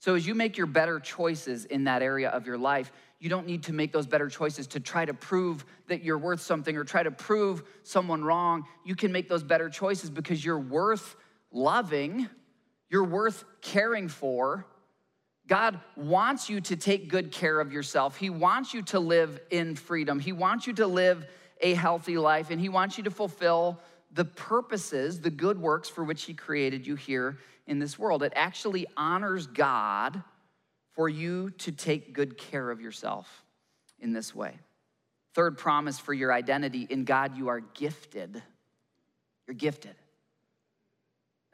[0.00, 3.46] So, as you make your better choices in that area of your life, you don't
[3.46, 6.84] need to make those better choices to try to prove that you're worth something or
[6.84, 8.64] try to prove someone wrong.
[8.84, 11.16] You can make those better choices because you're worth
[11.50, 12.28] loving,
[12.88, 14.66] you're worth caring for.
[15.48, 18.16] God wants you to take good care of yourself.
[18.16, 20.20] He wants you to live in freedom.
[20.20, 21.26] He wants you to live
[21.60, 23.80] a healthy life, and He wants you to fulfill
[24.18, 28.24] the purposes, the good works for which He created you here in this world.
[28.24, 30.24] It actually honors God
[30.90, 33.44] for you to take good care of yourself
[34.00, 34.58] in this way.
[35.34, 38.42] Third promise for your identity in God, you are gifted.
[39.46, 39.94] You're gifted.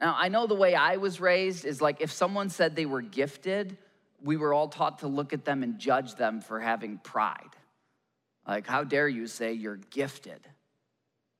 [0.01, 3.03] Now, I know the way I was raised is like if someone said they were
[3.03, 3.77] gifted,
[4.23, 7.55] we were all taught to look at them and judge them for having pride.
[8.47, 10.39] Like, how dare you say you're gifted?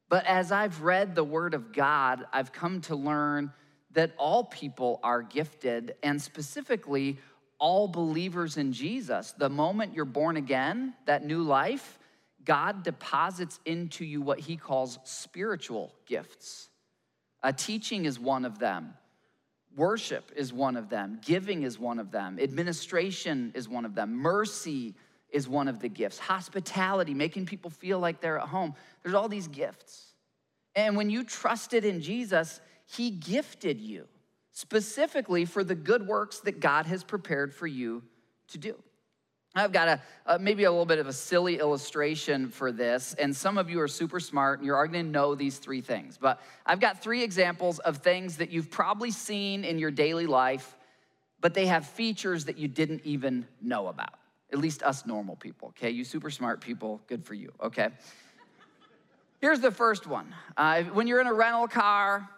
[0.10, 3.52] But as I've read the Word of God, I've come to learn
[3.92, 7.18] that all people are gifted, and specifically,
[7.60, 9.34] all believers in Jesus.
[9.38, 11.98] The moment you're born again, that new life,
[12.44, 16.70] God deposits into you what He calls spiritual gifts.
[17.42, 18.94] A teaching is one of them.
[19.76, 21.20] Worship is one of them.
[21.26, 22.40] Giving is one of them.
[22.40, 24.14] Administration is one of them.
[24.14, 24.96] Mercy
[25.36, 26.18] is one of the gifts.
[26.18, 28.74] Hospitality, making people feel like they're at home.
[29.04, 30.14] There's all these gifts.
[30.76, 34.08] And when you trusted in Jesus, He gifted you
[34.54, 38.02] specifically for the good works that God has prepared for you
[38.48, 38.76] to do.
[39.54, 43.58] I've got a, maybe a little bit of a silly illustration for this, and some
[43.58, 46.18] of you are super smart and you're already gonna know these three things.
[46.18, 50.78] But I've got three examples of things that you've probably seen in your daily life,
[51.42, 54.14] but they have features that you didn't even know about.
[54.52, 55.90] At least us normal people, okay?
[55.90, 57.90] You super smart people, good for you, okay?
[59.42, 60.34] Here's the first one.
[60.56, 62.30] Uh, when you're in a rental car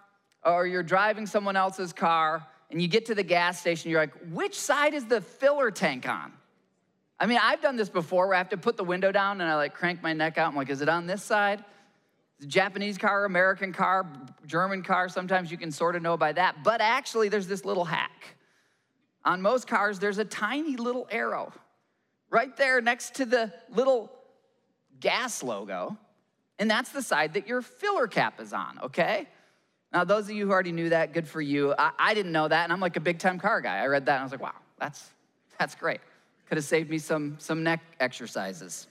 [0.43, 4.15] or you're driving someone else's car and you get to the gas station, you're like,
[4.31, 6.33] which side is the filler tank on?
[7.19, 9.49] I mean, I've done this before where I have to put the window down and
[9.49, 10.49] I like crank my neck out.
[10.49, 11.63] I'm like, is it on this side?
[12.45, 14.05] Japanese car, American car,
[14.45, 16.63] German car, sometimes you can sort of know by that.
[16.63, 18.35] But actually, there's this little hack.
[19.25, 21.51] On most cars, there's a tiny little arrow
[22.29, 24.11] right there next to the little
[24.99, 25.97] gas logo.
[26.59, 29.27] And that's the side that your filler cap is on, okay?
[29.93, 31.73] Now, those of you who already knew that, good for you.
[31.77, 33.77] I, I didn't know that, and I'm like a big time car guy.
[33.77, 35.09] I read that and I was like, wow, that's,
[35.59, 36.01] that's great.
[36.49, 38.87] Could have saved me some, some neck exercises.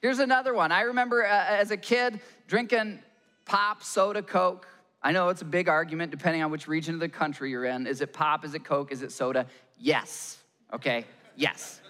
[0.00, 0.70] Here's another one.
[0.70, 3.00] I remember uh, as a kid drinking
[3.44, 4.68] pop, soda, Coke.
[5.02, 7.86] I know it's a big argument depending on which region of the country you're in.
[7.86, 8.44] Is it pop?
[8.44, 8.92] Is it Coke?
[8.92, 9.46] Is it soda?
[9.78, 10.38] Yes.
[10.72, 11.04] Okay,
[11.38, 11.80] yes.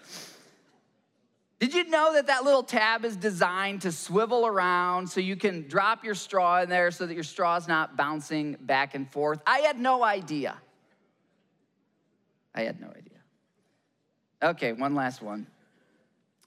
[1.58, 5.66] Did you know that that little tab is designed to swivel around so you can
[5.66, 9.40] drop your straw in there so that your straw is not bouncing back and forth?
[9.44, 10.56] I had no idea.
[12.54, 13.18] I had no idea.
[14.40, 15.48] Okay, one last one.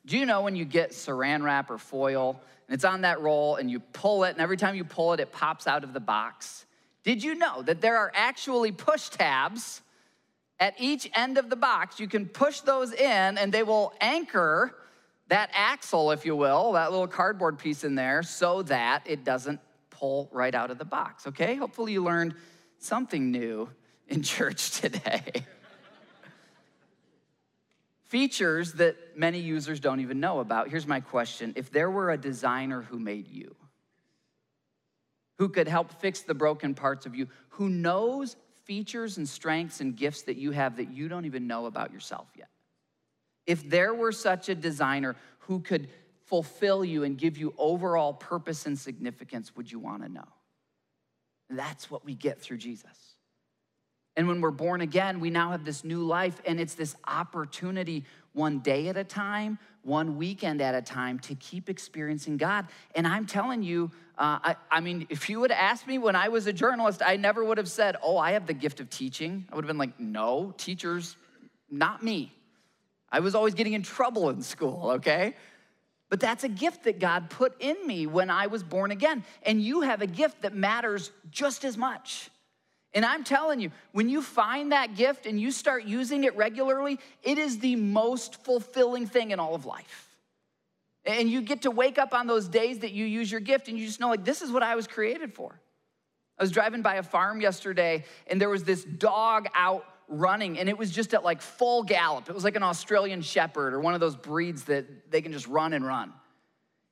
[0.05, 3.57] Do you know when you get saran wrap or foil and it's on that roll
[3.57, 5.99] and you pull it, and every time you pull it, it pops out of the
[5.99, 6.65] box?
[7.03, 9.81] Did you know that there are actually push tabs
[10.61, 11.99] at each end of the box?
[11.99, 14.77] You can push those in and they will anchor
[15.27, 19.59] that axle, if you will, that little cardboard piece in there, so that it doesn't
[19.89, 21.55] pull right out of the box, okay?
[21.55, 22.35] Hopefully, you learned
[22.79, 23.69] something new
[24.07, 25.45] in church today.
[28.03, 30.67] Features that many users don't even know about.
[30.67, 33.55] Here's my question If there were a designer who made you,
[35.37, 39.95] who could help fix the broken parts of you, who knows features and strengths and
[39.95, 42.49] gifts that you have that you don't even know about yourself yet,
[43.45, 45.89] if there were such a designer who could
[46.25, 50.27] fulfill you and give you overall purpose and significance, would you want to know?
[51.49, 53.15] That's what we get through Jesus.
[54.15, 58.05] And when we're born again, we now have this new life, and it's this opportunity
[58.33, 62.67] one day at a time, one weekend at a time to keep experiencing God.
[62.95, 66.29] And I'm telling you, uh, I, I, mean, if you would ask me when I
[66.29, 69.47] was a journalist, I never would have said, Oh, I have the gift of teaching.
[69.51, 71.15] I would have been like, No, teachers,
[71.69, 72.31] not me.
[73.11, 75.35] I was always getting in trouble in school, okay?
[76.09, 79.23] But that's a gift that God put in me when I was born again.
[79.43, 82.29] And you have a gift that matters just as much.
[82.93, 86.99] And I'm telling you, when you find that gift and you start using it regularly,
[87.23, 90.09] it is the most fulfilling thing in all of life.
[91.05, 93.79] And you get to wake up on those days that you use your gift and
[93.79, 95.59] you just know, like, this is what I was created for.
[96.37, 100.67] I was driving by a farm yesterday and there was this dog out running and
[100.67, 102.29] it was just at like full gallop.
[102.29, 105.47] It was like an Australian shepherd or one of those breeds that they can just
[105.47, 106.11] run and run.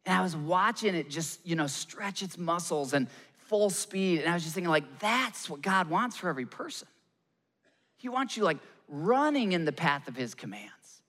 [0.05, 3.07] And I was watching it just, you know, stretch its muscles and
[3.49, 4.19] full speed.
[4.19, 6.87] And I was just thinking, like, that's what God wants for every person.
[7.97, 11.01] He wants you like running in the path of his commands,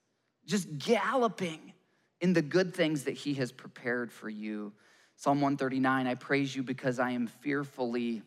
[0.45, 1.73] just galloping
[2.19, 4.73] in the good things that he has prepared for you.
[5.15, 8.23] Psalm 139 I praise you because I am fearfully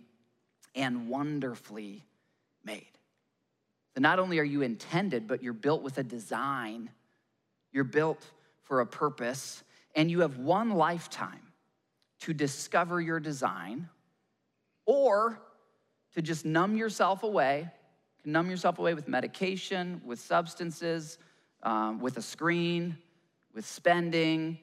[0.76, 2.04] and wonderfully
[2.64, 2.86] made.
[3.94, 6.90] So not only are you intended, but you're built with a design,
[7.72, 8.24] you're built
[8.62, 9.62] for a purpose,
[9.94, 11.52] and you have one lifetime
[12.20, 13.88] to discover your design
[14.87, 15.41] or
[16.14, 17.68] to just numb yourself away,
[18.24, 21.18] numb yourself away with medication, with substances,
[21.62, 22.97] um, with a screen,
[23.55, 24.59] with spending,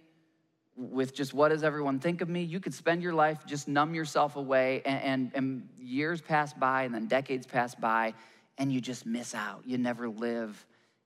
[0.75, 2.43] with just what does everyone think of me?
[2.43, 6.83] You could spend your life just numb yourself away, and, and, and years pass by,
[6.83, 8.13] and then decades pass by,
[8.57, 9.63] and you just miss out.
[9.65, 10.65] You never live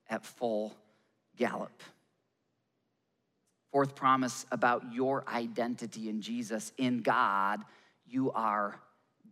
[0.09, 0.75] at full
[1.35, 1.83] gallop.
[3.71, 6.71] Fourth promise about your identity in Jesus.
[6.77, 7.61] In God,
[8.07, 8.79] you are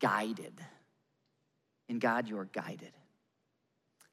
[0.03, 0.53] guided.
[1.87, 2.91] In God, you are guided.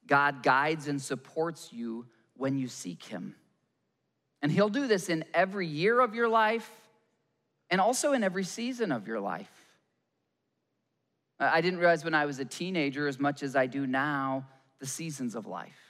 [0.07, 3.35] God guides and supports you when you seek Him.
[4.41, 6.71] And He'll do this in every year of your life
[7.71, 9.51] and also in every season of your life.
[11.41, 14.47] I didn't realize when I was a teenager, as much as I do now,
[14.79, 15.81] the seasons of life.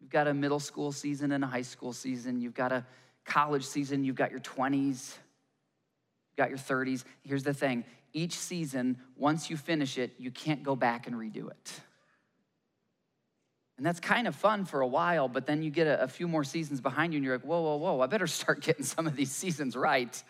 [0.00, 2.40] You've got a middle school season and a high school season.
[2.40, 2.86] You've got a
[3.24, 4.04] college season.
[4.04, 5.16] You've got your 20s.
[6.30, 7.04] You've got your 30s.
[7.24, 11.50] Here's the thing each season, once you finish it, you can't go back and redo
[11.50, 11.80] it.
[13.78, 16.28] And that's kind of fun for a while, but then you get a, a, few
[16.28, 19.06] more seasons behind you and you're like, whoa, whoa, whoa, I better start getting some
[19.06, 20.22] of these seasons right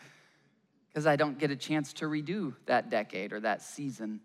[0.88, 4.20] because I don't get a chance to redo that decade or that season.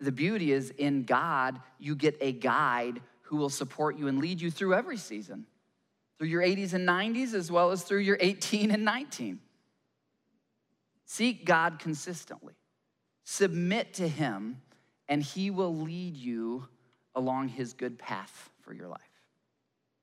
[0.00, 4.40] The beauty is in God, you get a guide who will support you and lead
[4.40, 5.46] you through every season,
[6.18, 9.38] through your 80s and 90s, as well as through your 18 and 19.
[11.12, 12.54] Seek God consistently,
[13.24, 14.62] submit to Him,
[15.10, 16.66] and He will lead you
[17.14, 19.00] along his good path for your life.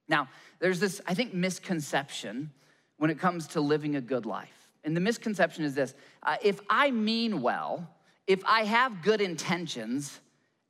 [0.08, 0.30] Now,
[0.60, 2.52] there's this, I think, misconception
[2.98, 4.70] when it comes to living a good life.
[4.84, 7.90] And the misconception is this uh, if I mean well,
[8.28, 10.20] if I have good intentions,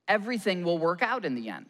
[0.07, 1.67] everything will work out in the end.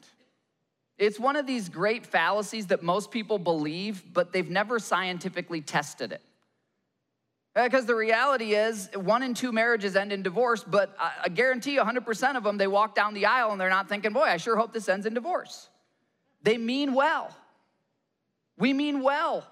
[0.99, 6.11] It's one of these great fallacies that most people believe, but they've never scientifically tested
[6.11, 6.21] it.
[7.63, 11.77] Because uh, the reality is, one in two marriages end in divorce, but I guarantee
[11.77, 14.55] 100% of them, they walk down the aisle and they're not thinking, boy, I sure
[14.55, 15.69] hope this ends in divorce.
[16.43, 17.35] They mean well.
[18.57, 19.47] We mean well,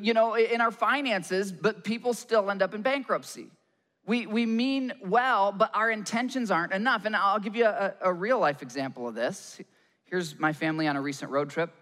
[0.00, 3.50] you know, in our finances, but people still end up in bankruptcy.
[4.06, 7.04] We, we mean well, but our intentions aren't enough.
[7.04, 9.60] And I'll give you a, a real life example of this.
[10.04, 11.74] Here's my family on a recent road trip.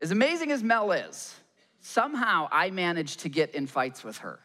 [0.00, 1.34] As amazing as Mel is,
[1.86, 4.40] somehow I managed to get in fights with her.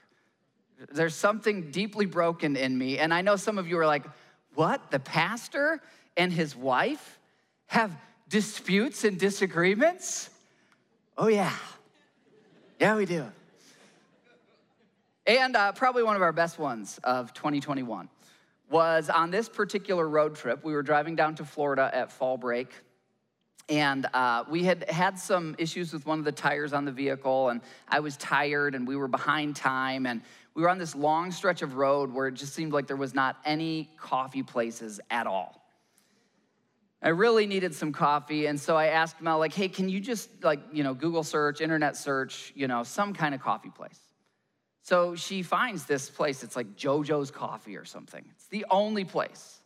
[0.91, 2.97] There's something deeply broken in me.
[2.97, 4.05] And I know some of you are like,
[4.53, 4.91] what?
[4.91, 5.81] The pastor
[6.17, 7.19] and his wife
[7.67, 7.91] have
[8.29, 10.29] disputes and disagreements?
[11.17, 11.53] Oh, yeah.
[12.79, 13.25] Yeah, we do.
[15.25, 18.09] And uh, probably one of our best ones of 2021
[18.69, 20.63] was on this particular road trip.
[20.63, 22.69] We were driving down to Florida at fall break
[23.71, 27.49] and uh, we had had some issues with one of the tires on the vehicle
[27.49, 30.21] and i was tired and we were behind time and
[30.53, 33.13] we were on this long stretch of road where it just seemed like there was
[33.13, 35.57] not any coffee places at all.
[37.01, 40.29] I really needed some coffee and so i asked mel like hey can you just
[40.43, 43.99] like you know google search internet search you know some kind of coffee place?
[44.83, 46.43] So she finds this place.
[46.43, 48.25] It's like jojo's coffee or something.
[48.31, 49.60] It's the only place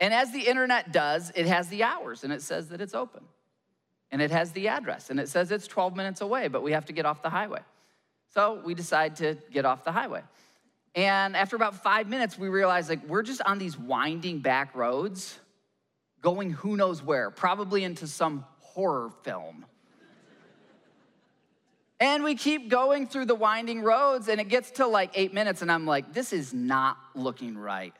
[0.00, 3.24] and as the internet does, it has the hours and it says that it's open.
[4.10, 6.86] And it has the address and it says it's 12 minutes away, but we have
[6.86, 7.60] to get off the highway.
[8.32, 10.22] So we decide to get off the highway.
[10.94, 15.38] And after about five minutes, we realize like we're just on these winding back roads
[16.20, 19.66] going who knows where, probably into some horror film.
[22.00, 25.60] and we keep going through the winding roads, and it gets to like eight minutes,
[25.62, 27.94] and I'm like, this is not looking right.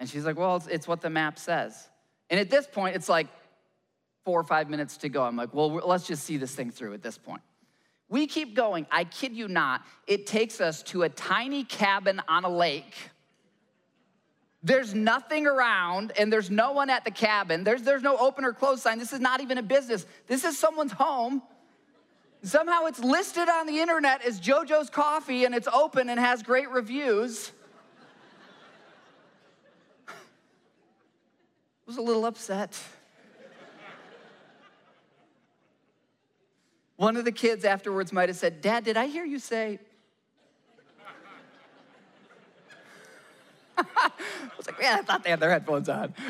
[0.00, 1.88] And she's like, Well, it's, it's what the map says.
[2.30, 3.28] And at this point, it's like
[4.24, 5.22] four or five minutes to go.
[5.22, 7.42] I'm like, Well, let's just see this thing through at this point.
[8.08, 8.86] We keep going.
[8.90, 9.82] I kid you not.
[10.06, 12.94] It takes us to a tiny cabin on a lake.
[14.62, 17.64] There's nothing around and there's no one at the cabin.
[17.64, 18.98] There's, there's no open or close sign.
[18.98, 20.06] This is not even a business.
[20.26, 21.42] This is someone's home.
[22.42, 26.70] Somehow it's listed on the internet as JoJo's Coffee and it's open and has great
[26.70, 27.52] reviews.
[31.86, 32.78] Was a little upset.
[36.96, 39.80] One of the kids afterwards might have said, Dad, did I hear you say?
[43.76, 44.10] I
[44.56, 46.14] was like, man, I thought they had their headphones on.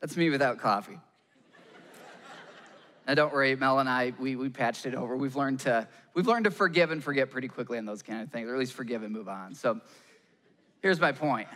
[0.00, 0.98] That's me without coffee.
[3.06, 5.16] Now, don't worry, Mel and I, we, we patched it over.
[5.16, 8.30] We've learned, to, we've learned to forgive and forget pretty quickly on those kind of
[8.30, 9.54] things, or at least forgive and move on.
[9.54, 9.80] So
[10.80, 11.48] here's my point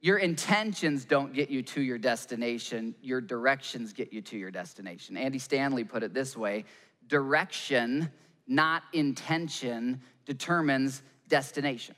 [0.00, 5.16] your intentions don't get you to your destination, your directions get you to your destination.
[5.16, 6.64] Andy Stanley put it this way
[7.08, 8.10] direction,
[8.46, 11.94] not intention, determines destination.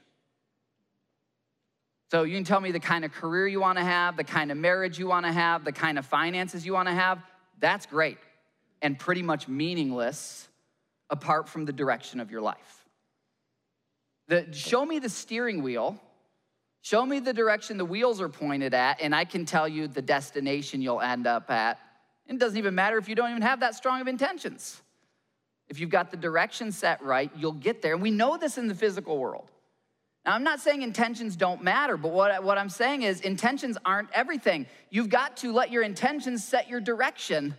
[2.11, 4.51] So you can tell me the kind of career you want to have, the kind
[4.51, 7.23] of marriage you want to have, the kind of finances you want to have.
[7.59, 8.19] That's great
[8.81, 10.49] and pretty much meaningless
[11.11, 12.87] apart from the direction of your life.
[14.29, 16.01] The, show me the steering wheel,
[16.83, 20.03] show me the direction the wheels are pointed at, and I can tell you the
[20.03, 21.79] destination you'll end up at.
[22.27, 24.81] It doesn't even matter if you don't even have that strong of intentions.
[25.69, 27.95] If you've got the direction set right, you'll get there.
[27.95, 29.51] And we know this in the physical world.
[30.25, 34.11] Now, I'm not saying intentions don't matter, but what, what I'm saying is intentions aren't
[34.13, 34.67] everything.
[34.91, 37.55] You've got to let your intentions set your direction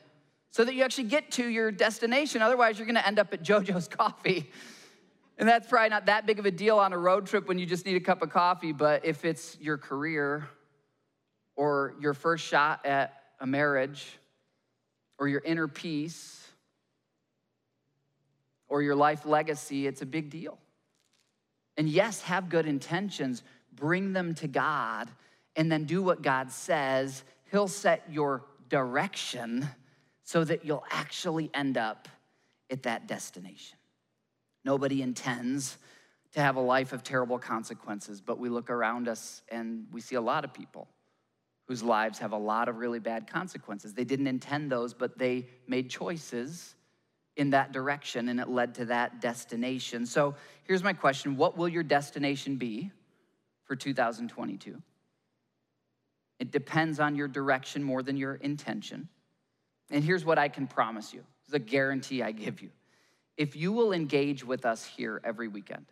[0.51, 2.41] so that you actually get to your destination.
[2.41, 4.51] Otherwise, you're gonna end up at JoJo's Coffee.
[5.39, 7.65] And that's probably not that big of a deal on a road trip when you
[7.65, 10.49] just need a cup of coffee, but if it's your career
[11.55, 14.19] or your first shot at a marriage
[15.17, 16.45] or your inner peace
[18.67, 20.57] or your life legacy, it's a big deal.
[21.77, 23.41] And yes, have good intentions,
[23.73, 25.09] bring them to God,
[25.55, 27.23] and then do what God says.
[27.49, 29.69] He'll set your direction
[30.23, 32.09] so that you'll actually end up
[32.69, 33.78] at that destination.
[34.69, 35.79] Nobody intends
[36.33, 40.13] to have a life of terrible consequences, but we look around us and we see
[40.13, 40.87] a lot of people
[41.67, 43.95] whose lives have a lot of really bad consequences.
[43.95, 46.75] They didn't intend those, but they made choices
[47.35, 50.05] in that direction and it led to that destination.
[50.05, 52.91] So here's my question What will your destination be
[53.63, 54.79] for 2022?
[56.37, 59.09] It depends on your direction more than your intention.
[59.89, 62.69] And here's what I can promise you a guarantee I give you.
[63.39, 65.87] If you will engage with us here every weekend,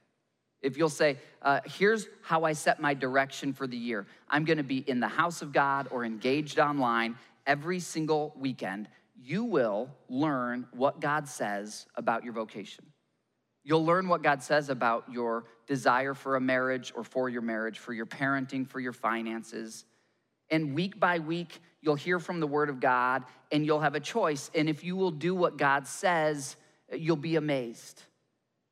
[0.61, 4.61] if you'll say, uh, here's how I set my direction for the year, I'm gonna
[4.61, 7.15] be in the house of God or engaged online
[7.47, 8.87] every single weekend
[9.27, 12.85] you will learn what God says about your vocation.
[13.63, 17.79] You'll learn what God says about your desire for a marriage or for your marriage,
[17.79, 19.85] for your parenting, for your finances.
[20.49, 23.99] And week by week, you'll hear from the Word of God and you'll have a
[23.99, 24.49] choice.
[24.55, 26.55] And if you will do what God says,
[26.93, 28.03] you'll be amazed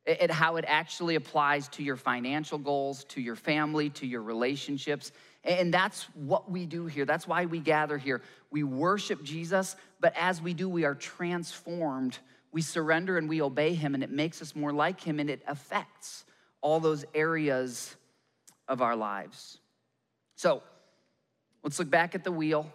[0.07, 5.11] at how it actually applies to your financial goals, to your family, to your relationships.
[5.43, 7.05] And that's what we do here.
[7.05, 8.21] That's why we gather here.
[8.51, 12.19] We worship Jesus, but as we do, we are transformed.
[12.51, 15.41] We surrender and we obey Him, and it makes us more like Him, and it
[15.47, 16.25] affects
[16.61, 17.95] all those areas
[18.67, 19.57] of our lives.
[20.35, 20.61] So
[21.63, 22.71] let's look back at the wheel.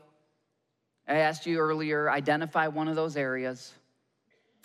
[1.09, 3.73] I asked you earlier, identify one of those areas.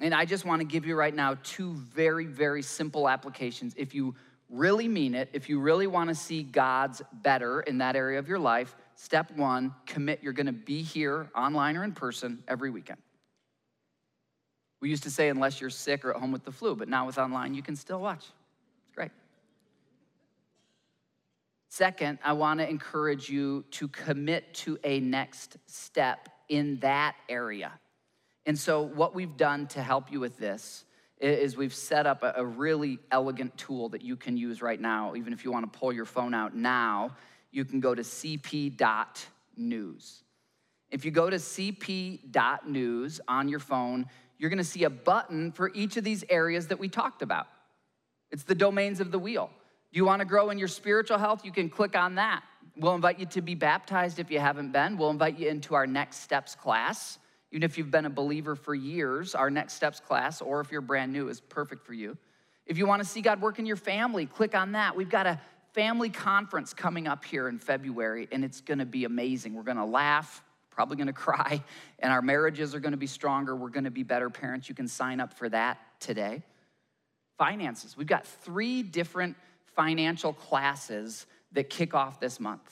[0.01, 3.73] And I just want to give you right now two very, very simple applications.
[3.77, 4.15] If you
[4.49, 8.27] really mean it, if you really want to see God's better in that area of
[8.27, 12.69] your life, step one, commit you're going to be here online or in person every
[12.69, 12.99] weekend.
[14.81, 17.05] We used to say, unless you're sick or at home with the flu, but now
[17.05, 18.25] with online, you can still watch.
[18.85, 19.11] It's great.
[21.69, 27.71] Second, I want to encourage you to commit to a next step in that area.
[28.45, 30.85] And so, what we've done to help you with this
[31.19, 35.15] is we've set up a, really elegant tool that you can use right now.
[35.15, 37.15] Even if you want to pull your phone out now,
[37.51, 38.73] you can go to cp.news.
[40.91, 44.05] If you go to cp.news on your phone,
[44.37, 47.47] you're going to see a button for each of these areas that we talked about.
[48.31, 49.49] It's the domains of the wheel.
[49.93, 51.45] Do you want to grow in your spiritual health?
[51.45, 52.43] You can click on that.
[52.75, 54.97] We'll invite you to be baptized if you haven't been.
[54.97, 57.17] We'll invite you into our next steps class.
[57.55, 60.81] Even if you've been a believer for years, our Next Steps class, or if you're
[60.81, 62.17] brand new, is perfect for you.
[62.65, 64.93] If you want to see God work in your family, click on that.
[64.97, 65.39] We've got a
[65.71, 69.53] family conference coming up here in February, and it's going to be amazing.
[69.53, 71.63] We're going to laugh, probably going to cry,
[71.99, 73.55] and our marriages are going to be stronger.
[73.55, 74.67] We're going to be better parents.
[74.67, 76.43] You can sign up for that today.
[77.37, 77.95] Finances.
[77.95, 79.37] We've got three different
[79.77, 82.69] financial classes that kick off this month.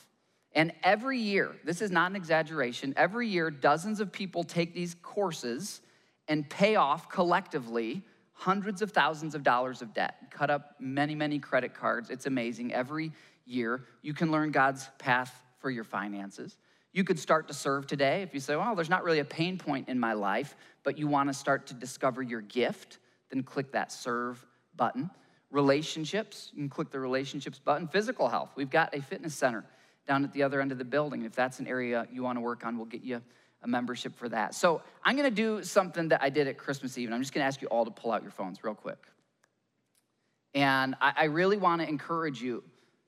[0.56, 4.95] And every year, this is not an exaggeration, every year, dozens of people take these
[5.01, 5.82] courses
[6.28, 11.39] and pay off collectively hundreds of thousands of dollars of debt, cut up many, many
[11.39, 12.10] credit cards.
[12.10, 12.74] It's amazing.
[12.74, 13.12] Every
[13.45, 16.58] year, you can learn God's path for your finances.
[16.91, 19.58] You could start to serve today if you say, well, there's not really a pain
[19.58, 22.99] point in my life, but you want to start to discover your gift,
[23.32, 24.45] then click that serve
[24.76, 25.10] button.
[25.54, 27.88] relationships, you can click the relationships button.
[27.88, 29.64] Physical health, we've got a fitness center
[30.08, 31.24] down at the other end of the building.
[31.24, 33.22] If that's an area you want to work on, we'll get you
[33.64, 34.54] a membership for that.
[34.54, 37.34] So I'm going to do something that I did at Christmas Eve, and I'm just
[37.34, 38.97] going to ask you all to pull out your phones real quick.
[40.54, 42.64] And I, I really want to encourage you.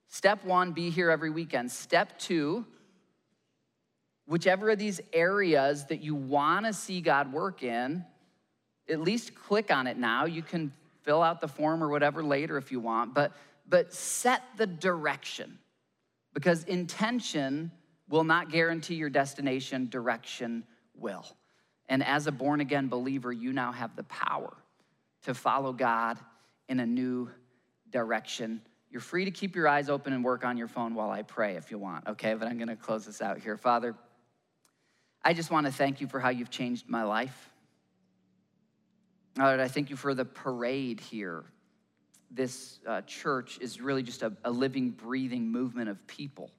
[0.08, 1.72] Step one, be here every weekend.
[1.72, 2.66] Step two,
[4.28, 8.06] whichever of these areas that you want to see God work in,
[8.90, 10.26] at least click on it now.
[10.26, 10.72] You can
[11.04, 13.34] fill out the form or whatever later if you want, but,
[13.68, 15.60] but set the direction
[16.36, 17.72] because intention
[18.10, 20.64] will not guarantee your destination, direction
[20.94, 21.26] will.
[21.88, 24.54] And as a born again believer, you now have the power
[25.24, 26.20] to follow God
[26.68, 27.30] in a new
[27.90, 28.62] direction.
[28.92, 31.56] You're free to keep your eyes open and work on your phone while I pray
[31.56, 32.34] if you want, okay?
[32.34, 33.56] But I'm gonna close this out here.
[33.56, 33.96] Father,
[35.24, 37.50] I just wanna thank you for how you've changed my life.
[39.38, 41.46] Lord, I thank you for the parade here.
[42.32, 46.52] This uh, church is really just a, a living, breathing movement of people.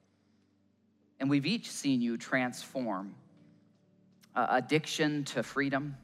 [1.19, 3.15] And we've each seen you transform
[4.35, 5.97] uh, addiction to freedom,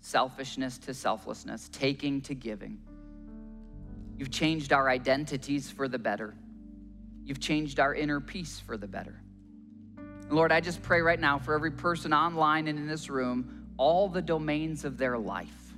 [0.00, 2.78] selfishness to selflessness, taking to giving.
[4.16, 6.34] You've changed our identities for the better.
[7.24, 9.20] You've changed our inner peace for the better.
[10.30, 14.08] Lord, I just pray right now for every person online and in this room, all
[14.08, 15.74] the domains of their life,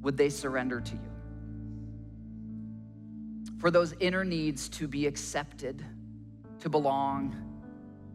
[0.00, 1.15] would they surrender to you?
[3.66, 5.84] For those inner needs to be accepted,
[6.60, 7.34] to belong,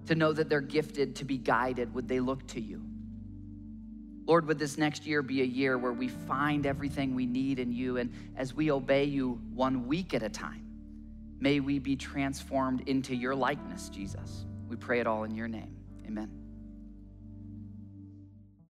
[0.06, 2.82] to know that they're gifted, to be guided, would they look to you?
[4.26, 7.74] Lord, would this next year be a year where we find everything we need in
[7.74, 10.66] you, and as we obey you one week at a time,
[11.42, 14.46] may we be transformed into your likeness, Jesus.
[14.70, 15.76] We pray it all in your name.
[16.08, 16.41] Amen.